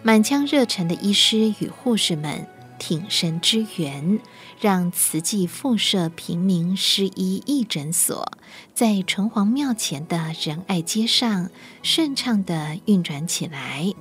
[0.02, 2.46] 满腔热忱的医师与护士们
[2.78, 4.18] 挺身支援，
[4.58, 8.32] 让慈济附设平民师医义诊所
[8.72, 11.50] 在城隍庙前的仁爱街上
[11.82, 13.92] 顺畅地运转起来，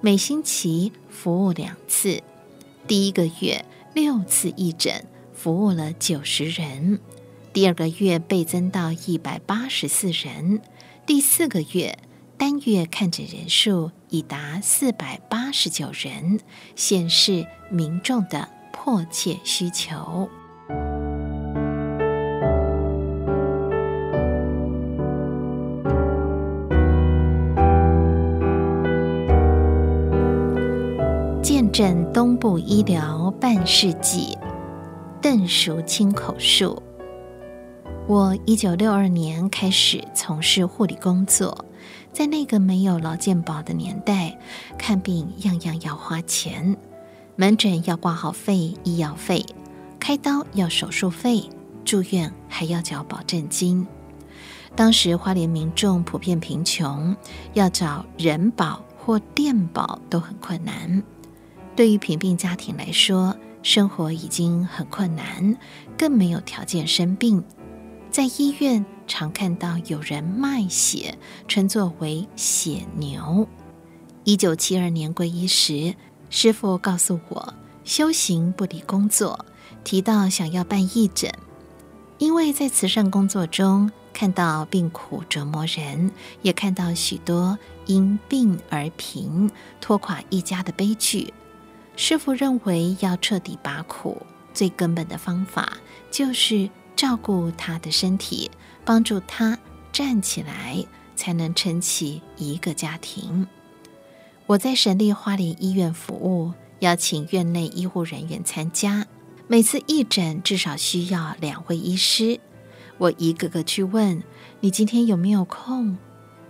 [0.00, 2.22] 每星期服务两次。
[2.86, 6.98] 第一个月六次义诊，服务了九十人；
[7.52, 10.60] 第二个月倍增到一百八十四人；
[11.04, 11.98] 第四个月
[12.38, 16.38] 单月看诊人数已达四百八十九人，
[16.76, 20.30] 显示民众的迫切需求。
[31.76, 34.34] 镇东部医疗半世纪，
[35.20, 36.82] 邓淑清口述。
[38.08, 41.66] 我一九六二年开始从事护理工作，
[42.14, 44.38] 在那个没有劳健保的年代，
[44.78, 46.78] 看病样样要花钱，
[47.36, 49.44] 门诊要挂号费、医药费，
[50.00, 51.44] 开刀要手术费，
[51.84, 53.86] 住院还要缴保证金。
[54.74, 57.14] 当时花莲民众普遍贫穷，
[57.52, 61.02] 要找人保或电保都很困难。
[61.76, 65.54] 对于贫病家庭来说，生活已经很困难，
[65.98, 67.44] 更没有条件生病。
[68.10, 73.46] 在医院常看到有人卖血，称作为血牛。
[74.24, 75.94] 一九七二年皈依时，
[76.30, 77.54] 师父告诉我，
[77.84, 79.44] 修行不离工作，
[79.84, 81.30] 提到想要办义诊，
[82.16, 86.10] 因为在慈善工作中看到病苦折磨人，
[86.40, 91.34] 也看到许多因病而贫，拖垮一家的悲剧。
[91.96, 94.20] 师傅认为，要彻底拔苦，
[94.52, 95.78] 最根本的方法
[96.10, 98.50] 就是照顾他的身体，
[98.84, 99.58] 帮助他
[99.90, 100.84] 站起来，
[101.16, 103.46] 才能撑起一个家庭。
[104.44, 109.06] 我在省立花莲医院服务，邀请院内医护人员参加，
[109.48, 112.38] 每次义诊至少需要两位医师。
[112.98, 114.22] 我一个个去问
[114.60, 115.96] ：“你今天有没有空？”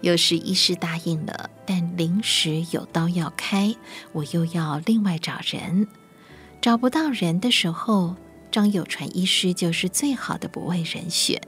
[0.03, 3.75] 有时医师答应了，但临时有刀要开，
[4.13, 5.89] 我又要另外找人。
[6.61, 8.17] 找不到人的时候，
[8.51, 11.41] 张有传医师就是最好的补位人选。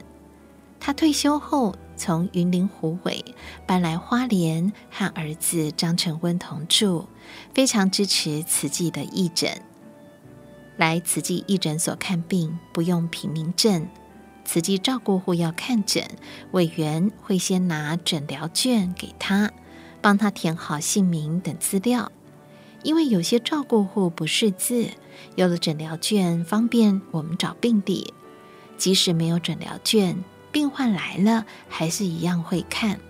[0.80, 3.24] 他退休后从云林虎尾
[3.66, 7.06] 搬来花莲，和儿子张成温同住，
[7.52, 9.60] 非常支持慈济的义诊。
[10.76, 13.88] 来慈济义诊所看病不用凭名证。
[14.44, 16.08] 慈济照顾户要看诊，
[16.52, 19.50] 委员会先拿诊疗卷给他，
[20.01, 22.11] 帮他填好姓名等资料。
[22.82, 24.88] 因为有些照顾户不识字，
[25.34, 28.14] 有了诊疗卷方便我们找病历。
[28.76, 30.22] 即使没有诊疗卷，
[30.53, 33.01] 病患来了还是一样会看。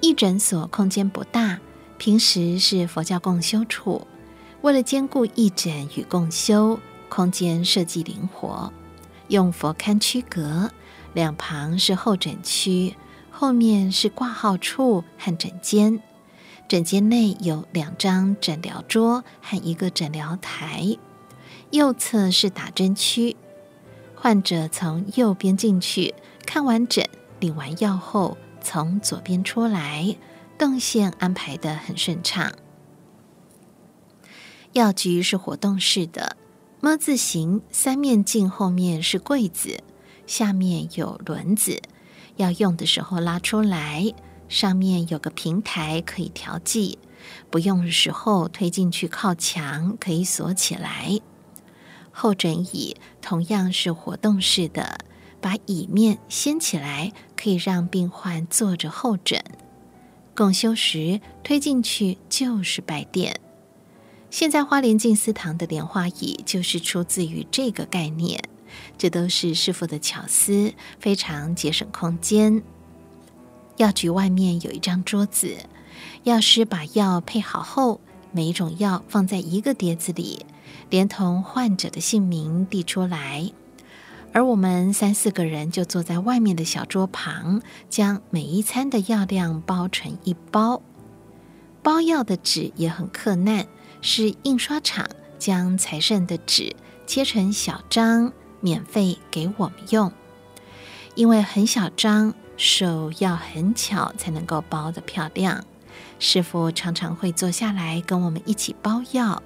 [0.00, 1.60] 义诊所空间不大，
[1.98, 4.06] 平时是佛教共修处，
[4.62, 6.80] 为了兼顾义诊与共修，
[7.10, 8.72] 空间设计灵活。
[9.28, 10.70] 用佛龛区隔，
[11.12, 12.96] 两旁是候诊区，
[13.40, 16.02] 后面是挂号处和诊间。
[16.68, 20.98] 诊间内有两张诊疗桌和一个诊疗台，
[21.70, 23.38] 右侧是打针区。
[24.14, 26.14] 患者从右边进去，
[26.44, 30.18] 看完诊、领完药后，从左边出来，
[30.58, 32.52] 动线安排的很顺畅。
[34.74, 36.36] 药局是活动式的。
[36.82, 39.82] 么字形三面镜后面是柜子，
[40.26, 41.80] 下面有轮子，
[42.40, 44.12] 要用的时候拉出来，
[44.48, 46.98] 上面有个平台可以调剂，
[47.50, 51.20] 不用的时候推进去靠墙可以锁起来。
[52.10, 54.98] 后枕椅同样是活动式的，
[55.40, 59.42] 把椅面掀起来，可以让病患坐着候诊。
[60.34, 63.38] 共修时推进去就是拜垫。
[64.30, 68.42] 现在花莲静思堂的莲花椅就是出自于这个概念，
[68.98, 72.62] 这都是师傅的巧思，非常节省空间。
[73.76, 75.56] 药局外面有一张桌子，
[76.24, 78.00] 药师把药配好后，
[78.32, 80.44] 每一种药放在一个碟子里，
[80.88, 83.50] 连同患者的姓名递出来，
[84.32, 90.82] 而我们三四个人就坐在外面的小桌旁，将每一餐的药量包成一包。
[91.82, 93.66] 包药的纸也很克难。
[94.02, 95.06] 是印刷厂
[95.38, 96.74] 将裁剩的纸
[97.06, 100.12] 切成小张，免费给我们用。
[101.14, 105.64] 因为很小张，手要很巧才能够包得漂亮。
[106.18, 109.42] 师傅常常会坐下来跟我们一起包药，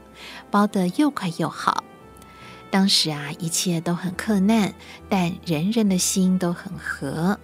[0.50, 1.84] 包得又快又好。
[2.70, 4.74] 当时啊，一切都很困难，
[5.08, 7.38] 但人人的心都很和。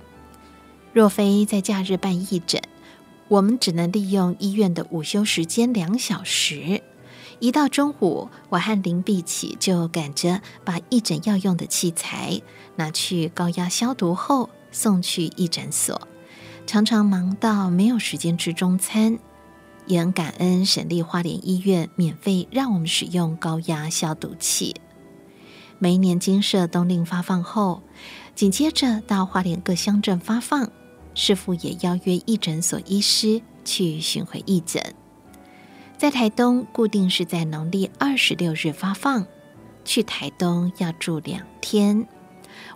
[0.92, 2.60] 若非在假日办义诊，
[3.28, 6.82] 我们只能利用医院的午休时间两小时。
[7.40, 12.40] 一到中午，我和林碧琪就赶着把义诊要用的器材
[12.76, 16.00] 拿去高压消毒后送去义诊所，
[16.66, 19.18] 常常忙到没有时间吃中餐。
[19.86, 24.76] 也很感恩省立花莲医院免费让我们使用高压消毒器。
[25.78, 27.82] 每一年精舍冬令发放后，
[28.34, 30.70] 紧接着到花莲各乡镇发放，
[31.14, 34.94] 师父也邀约义诊所医师去巡回义诊。
[36.00, 39.26] 在台东，固定是在农历二十六日发放。
[39.84, 42.08] 去台东要住两天。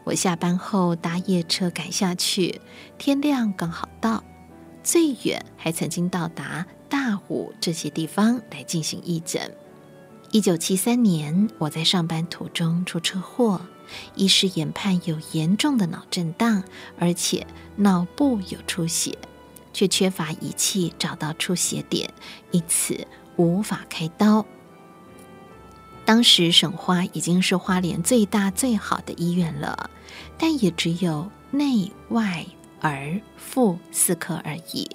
[0.04, 2.60] 我下班后搭夜车赶下去，
[2.98, 4.22] 天亮刚好到。
[4.82, 9.50] 最远还曾经到达大武这些地方来进行义诊。
[10.30, 13.58] 一九七三年，我在上班途中出车祸，
[14.14, 16.62] 医师研判有严重的脑震荡，
[16.98, 17.46] 而且
[17.76, 19.16] 脑部有出血。
[19.74, 22.10] 却缺乏仪器找到出血点，
[22.52, 23.06] 因此
[23.36, 24.46] 无法开刀。
[26.06, 29.90] 当时省花已经是花莲最大最好的医院了，
[30.38, 32.46] 但也只有内外
[32.80, 34.88] 儿妇四科而已。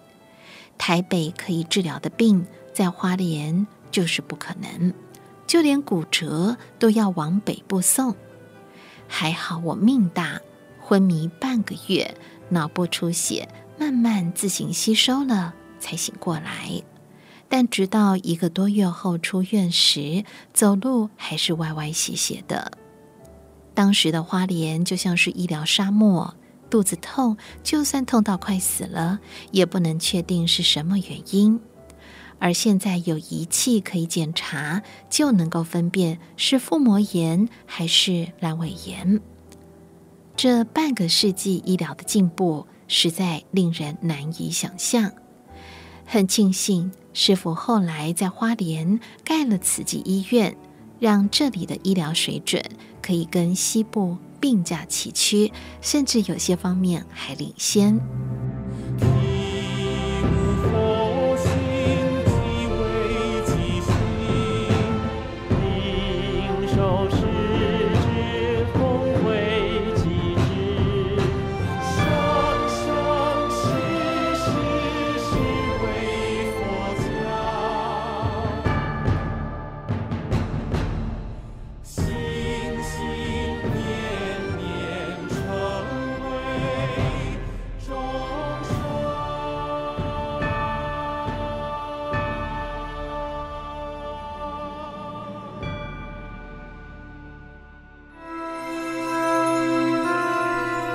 [0.78, 4.94] 台北可以治疗的病，在花莲就是不可能，
[5.46, 8.16] 就连骨折都要往北部送。
[9.08, 10.40] 还好我命大，
[10.80, 12.16] 昏迷半个月，
[12.50, 13.50] 脑部出血。
[13.80, 16.84] 慢慢自行吸收了，才醒过来。
[17.48, 22.74] 但直到一个多月后出院时，走路还是歪歪斜斜的。
[23.74, 26.36] 当时的花莲就像是医疗沙漠，
[26.70, 29.20] 肚子痛，就算痛到快死了，
[29.52, 31.60] 也不能确定是什么原因。
[32.38, 39.22] 而现在有仪器可以检查，就能够分辨是腹膜炎还是阑尾炎。
[40.36, 45.10] 这半个世纪医疗的进步，实在令人难以想象。
[46.06, 50.58] 很庆幸师傅后来在花莲盖了慈济医院，
[51.00, 52.62] 让这里的医疗水准
[53.02, 57.98] 可以跟西部并驾齐驱，甚至有些方面还领先。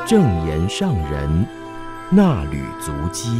[0.07, 1.47] 正言上人
[2.11, 3.31] 那履足迹，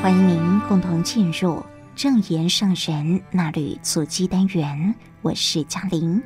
[0.00, 1.62] 欢迎您共同进入
[1.94, 4.94] 正言上人那履足迹单元。
[5.20, 6.22] 我是嘉玲，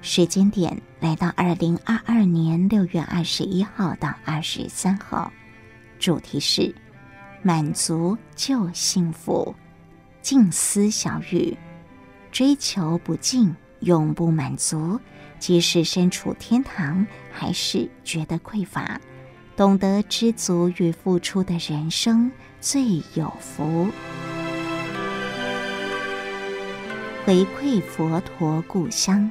[0.00, 5.32] 时间点来到二零二二年六月二十一号到二十三号，
[5.98, 6.72] 主题是
[7.42, 9.52] 满足就幸福，
[10.22, 11.58] 静思小语。
[12.30, 14.98] 追求不尽，永不满足。
[15.38, 19.00] 即使身处天堂，还是觉得匮乏。
[19.56, 23.88] 懂得知足与付出的人生最有福。
[27.24, 29.30] 回馈佛陀故乡。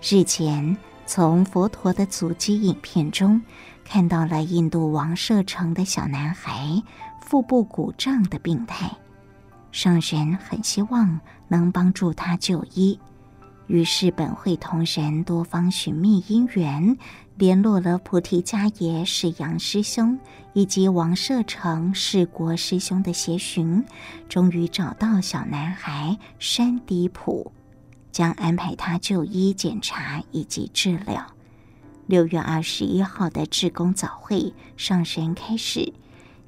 [0.00, 0.76] 日前，
[1.06, 3.40] 从佛陀的足迹影片中，
[3.84, 6.82] 看到了印度王舍城的小男孩
[7.20, 8.90] 腹部鼓胀的病态。
[9.74, 11.18] 上神很希望
[11.48, 12.96] 能帮助他就医，
[13.66, 16.96] 于是本会同仁多方寻觅因缘，
[17.34, 20.16] 联络了菩提迦耶释扬师兄
[20.52, 23.84] 以及王舍城释国师兄的协寻，
[24.28, 27.50] 终于找到小男孩山迪普，
[28.12, 31.26] 将安排他就医检查以及治疗。
[32.06, 35.92] 六月二十一号的志工早会，上神开始。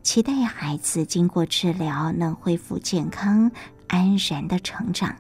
[0.06, 3.50] 期待孩子经过治疗能恢复健康、
[3.88, 5.16] 安然的成长，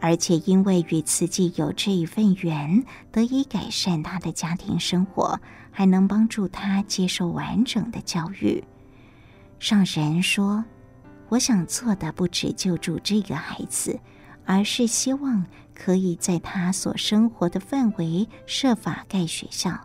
[0.00, 5.38] 而且因为与自己有这一份缘，得以改善他的家庭生活，
[5.70, 8.64] 还能帮助他接受完整的教育。
[9.58, 10.64] 上人说
[11.28, 14.00] ：“我想做的不止救助这个孩子，
[14.46, 19.78] 而是希望可以在他所生活的范围设法盖学校。”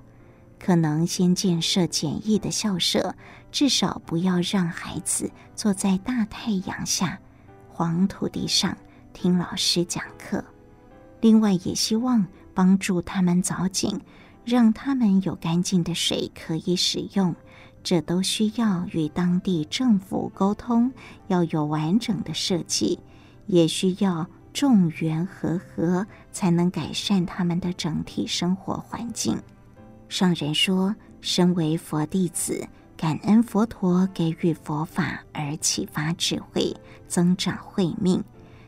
[0.59, 3.13] 可能先建设简易的校舍，
[3.51, 7.19] 至少不要让孩子坐在大太阳下、
[7.69, 8.77] 黄土地上
[9.13, 10.43] 听老师讲课。
[11.21, 13.99] 另外，也希望帮助他们凿井，
[14.45, 17.35] 让他们有干净的水可以使用。
[17.83, 20.91] 这都需要与当地政府沟通，
[21.27, 22.99] 要有完整的设计，
[23.45, 29.41] 也需要众缘和合，才能改善他们的整体生活环境。
[30.09, 32.67] 上人说：“身为佛弟子，
[32.97, 36.75] 感恩佛陀给予佛法而启发智慧，
[37.07, 38.23] 增长慧命，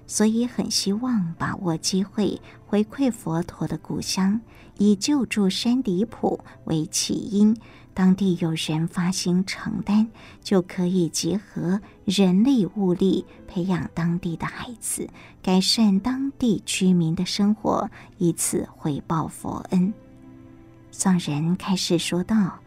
[0.06, 4.40] 所以很希望把握机会回馈佛陀的故乡，
[4.78, 7.58] 以救助山迪普为起因。
[7.96, 10.08] 当地有人发心承担，
[10.42, 15.10] 就可以结合人力物力，培养当地的孩子，
[15.42, 19.92] 改善当地居民的生活，以此回报佛恩。”
[20.92, 22.60] 上人开始说道：“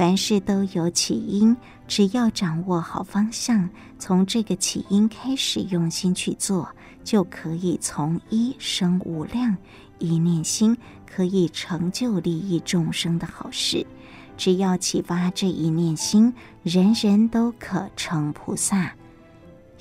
[0.00, 1.54] 凡事都有起因，
[1.86, 6.66] 只要掌握好方向，从这个起因开始用心去做，
[7.04, 9.54] 就可以从一生无量，
[9.98, 10.74] 一念心
[11.06, 13.86] 可以成就利益众生的好事。
[14.38, 16.32] 只要启发这一念心，
[16.62, 18.94] 人人都可成菩萨。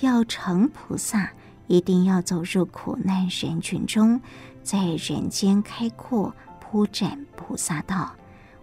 [0.02, 1.32] 要成菩萨，
[1.68, 4.20] 一定要走入苦难人群中，
[4.64, 8.14] 在人间开阔。”铺展菩萨道，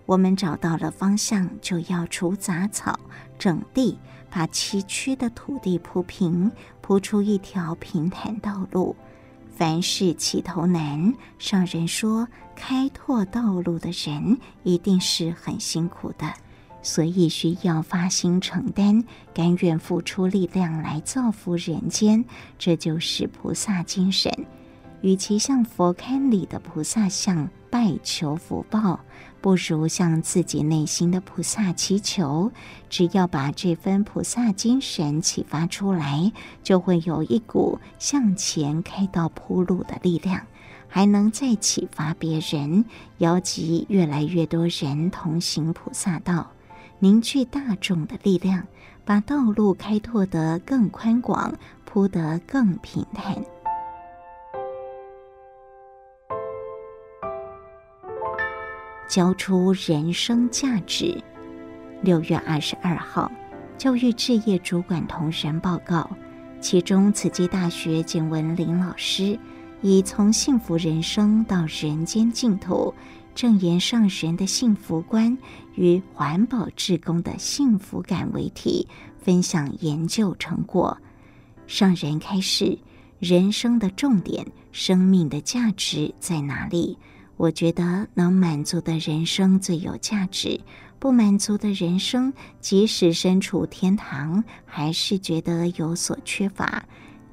[0.07, 2.99] 我们找到了方向，就要除杂草、
[3.39, 3.99] 整地，
[4.31, 6.51] 把崎岖的土地铺平，
[6.81, 8.95] 铺出一条平坦道路。
[9.57, 16.33] 凡事起头难，上人说，开拓道路的人一定是很辛苦的，
[16.83, 19.03] 所以需要发心承担，
[19.35, 22.25] 甘愿付出力量来造福人间，
[22.59, 24.31] 这就是菩萨精神。
[25.01, 29.01] 与其向佛龛里的菩萨像拜求福报，
[29.41, 32.51] 不如向自己内心的菩萨祈求。
[32.89, 36.33] 只要把这份菩萨精神启发出来，
[36.63, 40.43] 就会有一股向前开道铺路的力量，
[40.89, 42.85] 还能再启发别人，
[43.19, 46.51] 邀集越来越多人同行菩萨道，
[46.99, 48.67] 凝聚大众的力量，
[49.05, 53.56] 把道路开拓得更宽广，铺得更平坦。
[59.09, 61.23] 交出人生价值。
[62.03, 63.31] 六月二十二号，
[63.79, 66.09] 教育置业主管同仁报告，
[66.61, 69.39] 其中慈济大学简文林老师
[69.81, 72.93] 以“从幸福人生到人间净土，
[73.35, 75.37] 正言上人的幸福观
[75.75, 78.87] 与环保志工的幸福感”为题，
[79.19, 80.97] 分享研究成果。
[81.67, 82.79] 上人开示：
[83.19, 86.99] 人生的重点，生命的价值在哪里？
[87.37, 90.61] 我觉得能满足的人生最有价值，
[90.99, 96.85] 不满足的人生，即使身处天堂，还是觉得有所缺乏。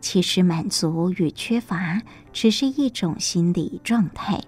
[0.01, 2.01] 其实满足与缺乏
[2.33, 4.41] 只是一种心理状态。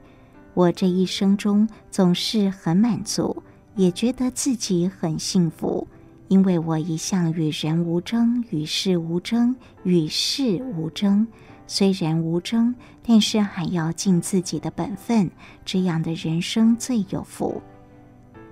[0.54, 3.42] 我这一生中总是很满足，
[3.76, 5.88] 也觉得自己很幸福，
[6.28, 11.26] 因为我一向与人无争，与事无争，与世无争。
[11.68, 12.74] 虽然无争，
[13.06, 15.30] 但是还要尽自己的本分，
[15.64, 17.62] 这样的人生最有福。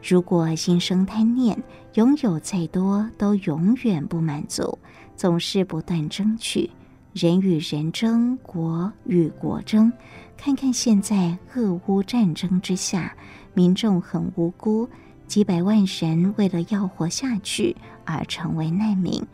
[0.02, 1.62] 如果心生贪念，
[1.94, 4.78] 拥有再多都永远不满足，
[5.16, 6.70] 总是不断争取，
[7.14, 9.92] 人与人争，国与国争。
[10.36, 13.16] 看看现在俄乌战争之下，
[13.54, 14.90] 民众很无辜，
[15.26, 19.26] 几百万人为了要活下去而成为难民。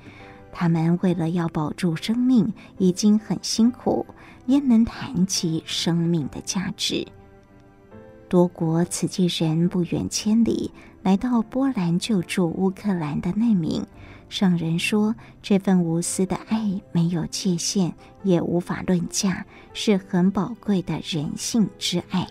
[0.51, 4.05] 他们为了要保住生命，已经很辛苦，
[4.47, 7.07] 焉能谈及生命的价值？
[8.27, 10.71] 多国慈济人不远千里
[11.01, 13.85] 来到波兰救助乌克兰的难民。
[14.27, 19.43] 上人说，这份无私的爱没有界限，也无法论价，
[19.73, 22.27] 是很宝贵的人性之爱。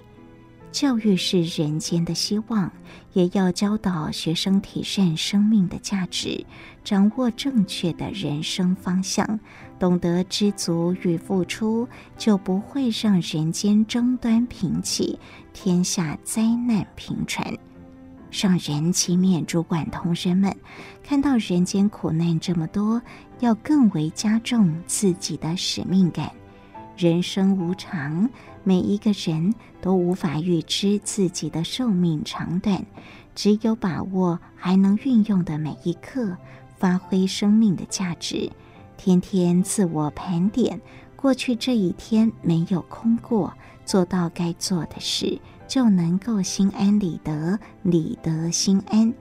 [0.78, 2.70] 教育是人间的希望，
[3.12, 6.46] 也要教导学生体认生命的价值，
[6.84, 9.40] 掌握正确的人生方向，
[9.76, 15.18] 懂得知足与付出，就不会让人间争端频起，
[15.52, 17.52] 天下灾难频传。
[18.30, 20.56] 上人期勉主管同仁们，
[21.02, 23.02] 看到人间苦难这么多，
[23.40, 26.30] 要更为加重自己的使命感。
[26.96, 28.30] 人生无常。
[28.64, 32.84] 每一个人都无法预知自己的寿命长短，
[33.34, 36.36] 只有把握还能运用的每一刻，
[36.76, 38.50] 发挥生命的价值。
[38.96, 40.80] 天天自我盘点，
[41.14, 43.52] 过去这一天没有空过，
[43.84, 49.14] 做到该做的事，就能够心安理得，理得心安。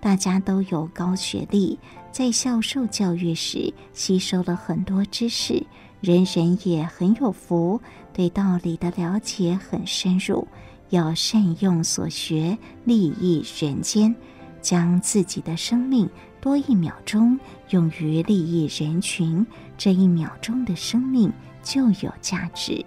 [0.00, 1.78] 大家都有高学历，
[2.12, 5.66] 在校受教育时吸收了很多知识，
[6.00, 7.80] 人人也很有福。
[8.14, 10.46] 对道理的了解很深入，
[10.90, 14.14] 要善用所学，利益人间，
[14.62, 16.08] 将自己的生命
[16.40, 17.38] 多一秒钟
[17.70, 19.44] 用于利益人群，
[19.76, 22.84] 这一秒钟的生命就有价值。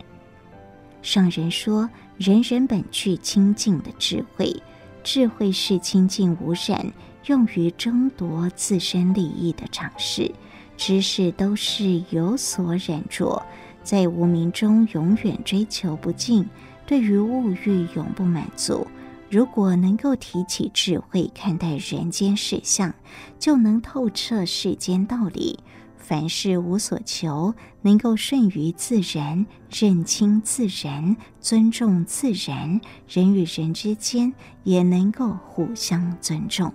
[1.02, 4.56] 上人说：“人人本具清净的智慧，
[5.04, 6.90] 智慧是清净无染，
[7.26, 10.32] 用于争夺自身利益的常识，
[10.78, 13.46] 知识都是有所染着。”
[13.88, 16.46] 在无名中永远追求不尽，
[16.86, 18.86] 对于物欲永不满足。
[19.30, 22.94] 如果能够提起智慧看待人间事相，
[23.40, 25.58] 就能透彻世间道理。
[25.96, 34.34] 凡事无所求，能够顺于自然，认清自然，尊重自然，人与人之间
[34.66, 36.74] 也能够互相尊重。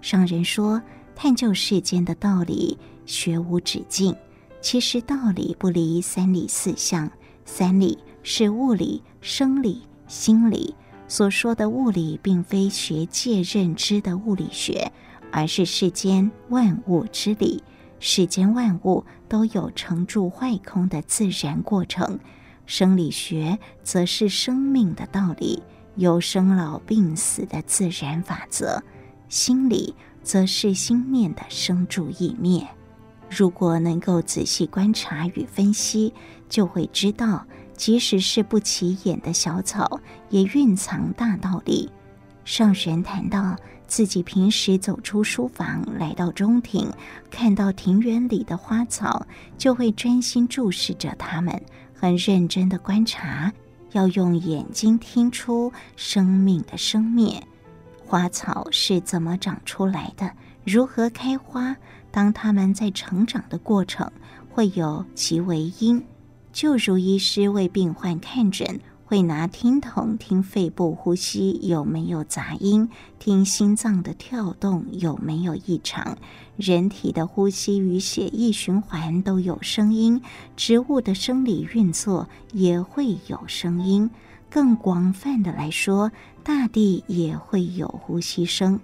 [0.00, 0.80] 上人说
[1.14, 4.16] ：“探究世间的道理，学无止境。”
[4.62, 7.10] 其实道理不离三理四象，
[7.44, 10.74] 三理是物理、生理、心理。
[11.08, 14.90] 所说的物理，并非学界认知的物理学，
[15.30, 17.62] 而是世间万物之理。
[17.98, 22.18] 世间万物都有成住坏空的自然过程。
[22.64, 25.60] 生理学则是生命的道理，
[25.96, 28.80] 有生老病死的自然法则。
[29.28, 32.66] 心理则是心念的生住异灭。
[33.34, 36.12] 如果能够仔细观察与分析，
[36.50, 37.42] 就会知道，
[37.74, 41.90] 即使是不起眼的小草，也蕴藏大道理。
[42.44, 43.56] 上人谈到
[43.86, 46.86] 自己平时走出书房，来到中庭，
[47.30, 49.26] 看到庭园里的花草，
[49.56, 51.58] 就会专心注视着它们，
[51.94, 53.50] 很认真的观察，
[53.92, 57.42] 要用眼睛听出生命的生灭。
[58.04, 60.30] 花草是怎么长出来的？
[60.64, 61.74] 如何开花？
[62.12, 64.12] 当他们在成长的过程，
[64.50, 66.04] 会有其为因。
[66.52, 72.88] 就如医师为病患看诊，会拿听筒听肺部呼吸有没有杂音，
[73.18, 76.18] 听心脏的跳动有没有异常。
[76.56, 80.20] 人体的呼吸与血液循环都有声音，
[80.54, 84.10] 植物的生理运作也会有声音。
[84.50, 86.12] 更广泛的来说，
[86.44, 88.78] 大地也会有呼吸声。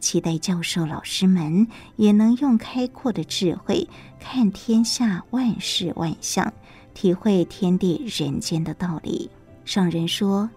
[0.00, 3.86] 期待教授老师们也能用开阔的智慧
[4.18, 6.52] 看天下万事万象，
[6.94, 9.30] 体会天地人间的道理。
[9.64, 10.48] 上人说，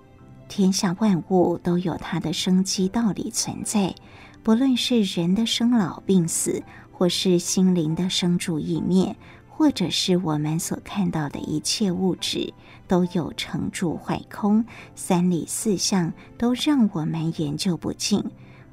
[0.47, 3.93] 天下万物都有它的生机道理存在。
[4.41, 9.15] 不论是人的生老病死，或是心灵的生住异灭，
[9.47, 12.53] 或者是我们所看到的一切物质，
[12.87, 14.65] 都有成住坏空、
[14.95, 18.21] 三理四相，都让我们研究不尽。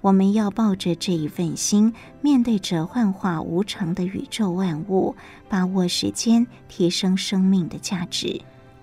[0.00, 5.14] 我们要抱着这一份心，面对着幻化无常的宇宙万物，
[5.48, 8.40] 把握时间，提升生命的价值。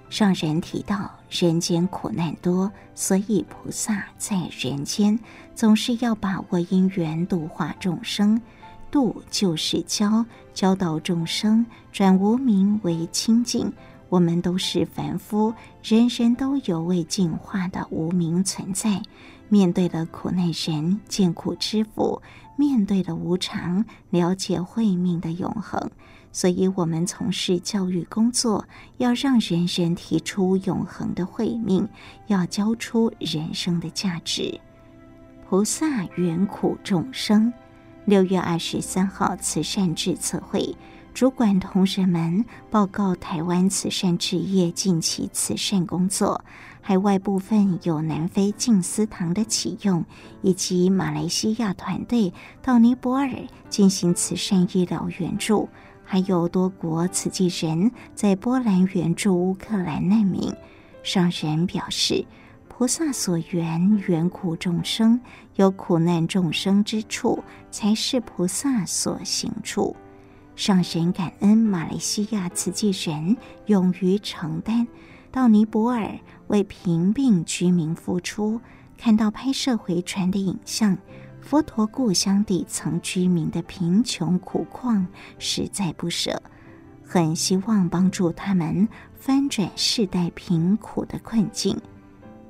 [0.09, 5.19] 上人提到，人间苦难多，所以菩萨在人间
[5.55, 8.41] 总是要把握因缘度化众生。
[8.89, 13.73] 度就是教，教导众生转无明为清净。
[14.07, 15.53] 我们都是凡夫，
[15.83, 19.01] 人人都有未净化的无明存在。
[19.49, 22.21] 面对了苦难人，见苦知福；
[22.55, 25.89] 面对了无常，了解慧命的永恒。
[26.31, 28.65] 所以，我们从事教育工作，
[28.97, 31.87] 要让人人提出永恒的慧命，
[32.27, 34.59] 要教出人生的价值。
[35.49, 37.51] 菩萨缘苦众生。
[38.05, 40.75] 六月二十三号慈善志测会，
[41.13, 46.39] 主管同仁们报告台湾慈善志业近期慈善工作。
[46.87, 50.05] 海外部分有南非静思堂的启用，
[50.41, 52.31] 以及马来西亚团队
[52.61, 53.29] 到尼泊尔
[53.67, 55.67] 进行慈善医疗援助。
[56.05, 60.49] 还有多国慈济人在波兰援助乌克兰难民。
[61.03, 62.25] 上人表示，
[62.69, 65.19] 菩萨所缘缘苦众生，
[65.57, 69.93] 有苦难众生之处，才是菩萨所行处。
[70.55, 73.35] 上人感恩马来西亚慈济人
[73.65, 74.87] 勇于承担，
[75.31, 78.59] 到尼泊尔为贫病居民付出，
[78.97, 80.97] 看到拍摄回传的影像。
[81.39, 85.07] 佛陀故乡底层居民的贫穷苦况，
[85.39, 86.41] 实在不舍，
[87.05, 91.79] 很希望帮助他们翻转世代贫苦的困境，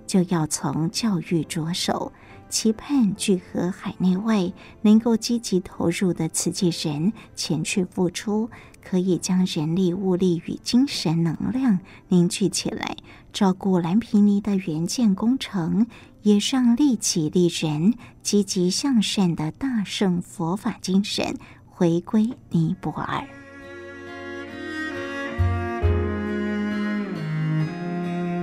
[0.07, 2.11] 就要从教育着手，
[2.49, 8.49] 期盼聚合海内外能够积极投入的慈济人前去付出，
[8.83, 12.97] 可以将人力物力与精神能量凝聚起来，
[13.31, 15.87] 照顾蓝毗尼的援建工程。
[16.23, 23.25] 也让利己利人、积极向善的大圣佛法精神回归尼泊尔。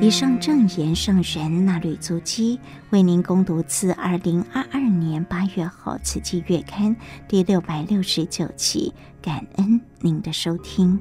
[0.01, 6.95] 以上正言圣人纳履足迹，为您攻读自二零二二年八月号《慈济月刊》
[7.27, 8.93] 第六百六十九期，
[9.23, 11.01] 感恩您的收听。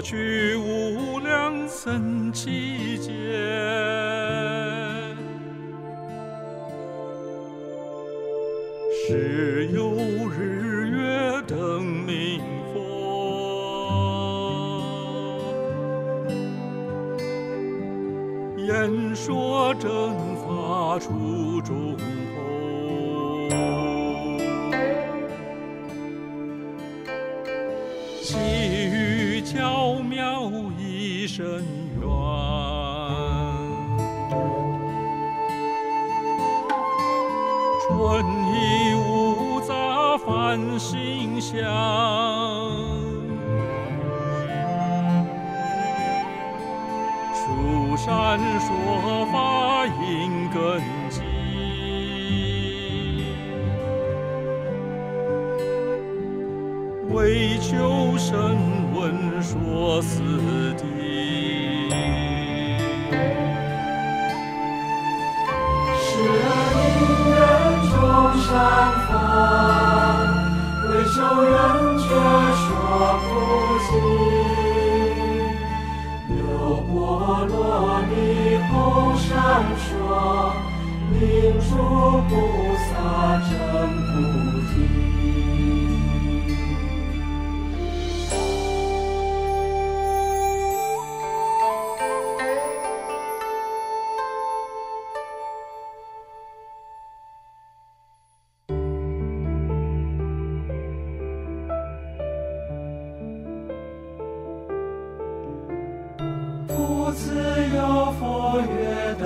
[0.00, 3.12] 去无量僧七间，
[9.06, 9.94] 时有
[10.30, 12.40] 日月灯明
[12.72, 12.78] 佛，
[18.56, 21.89] 演说正法出众。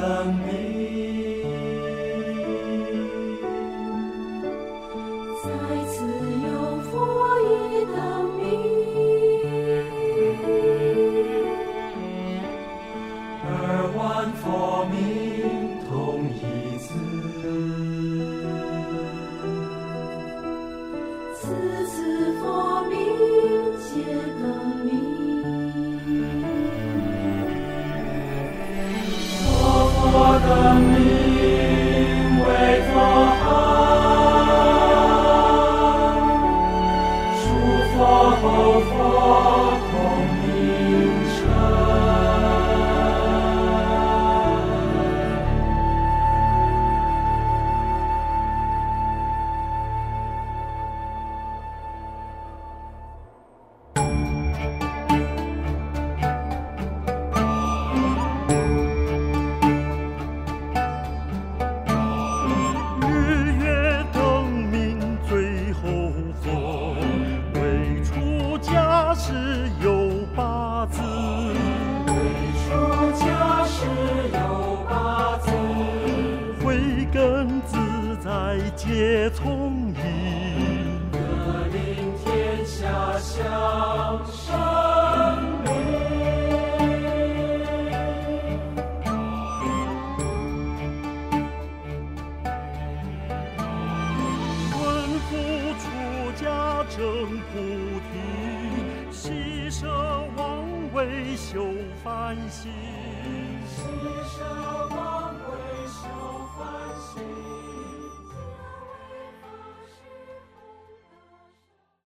[0.05, 0.54] 生命。